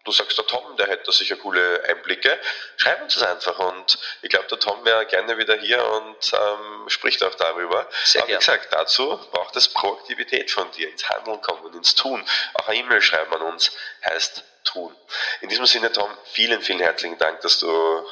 [0.04, 2.38] du sagst, der Tom, der hätte da sicher coole Einblicke,
[2.76, 3.58] schreib uns das einfach.
[3.58, 7.88] Und ich glaube, der Tom wäre gerne wieder hier und ähm, spricht auch darüber.
[8.04, 12.22] Sehr Aber wie gesagt, dazu braucht es Proaktivität von dir, ins Handeln kommen, ins Tun.
[12.54, 13.72] Auch eine E-Mail schreiben an uns
[14.04, 14.94] heißt tun.
[15.40, 18.06] In diesem Sinne, Tom, vielen, vielen herzlichen Dank, dass du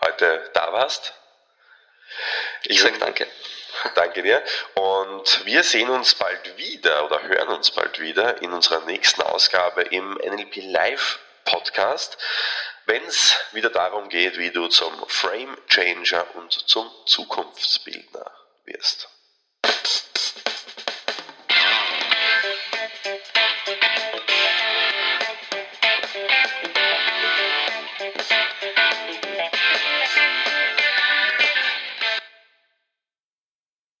[0.00, 1.14] heute da warst.
[2.64, 3.26] Ich sage danke.
[3.94, 4.42] Danke dir.
[4.74, 9.82] Und wir sehen uns bald wieder oder hören uns bald wieder in unserer nächsten Ausgabe
[9.82, 12.18] im NLP Live Podcast,
[12.86, 18.30] wenn es wieder darum geht, wie du zum Frame Changer und zum Zukunftsbildner
[18.64, 19.08] wirst.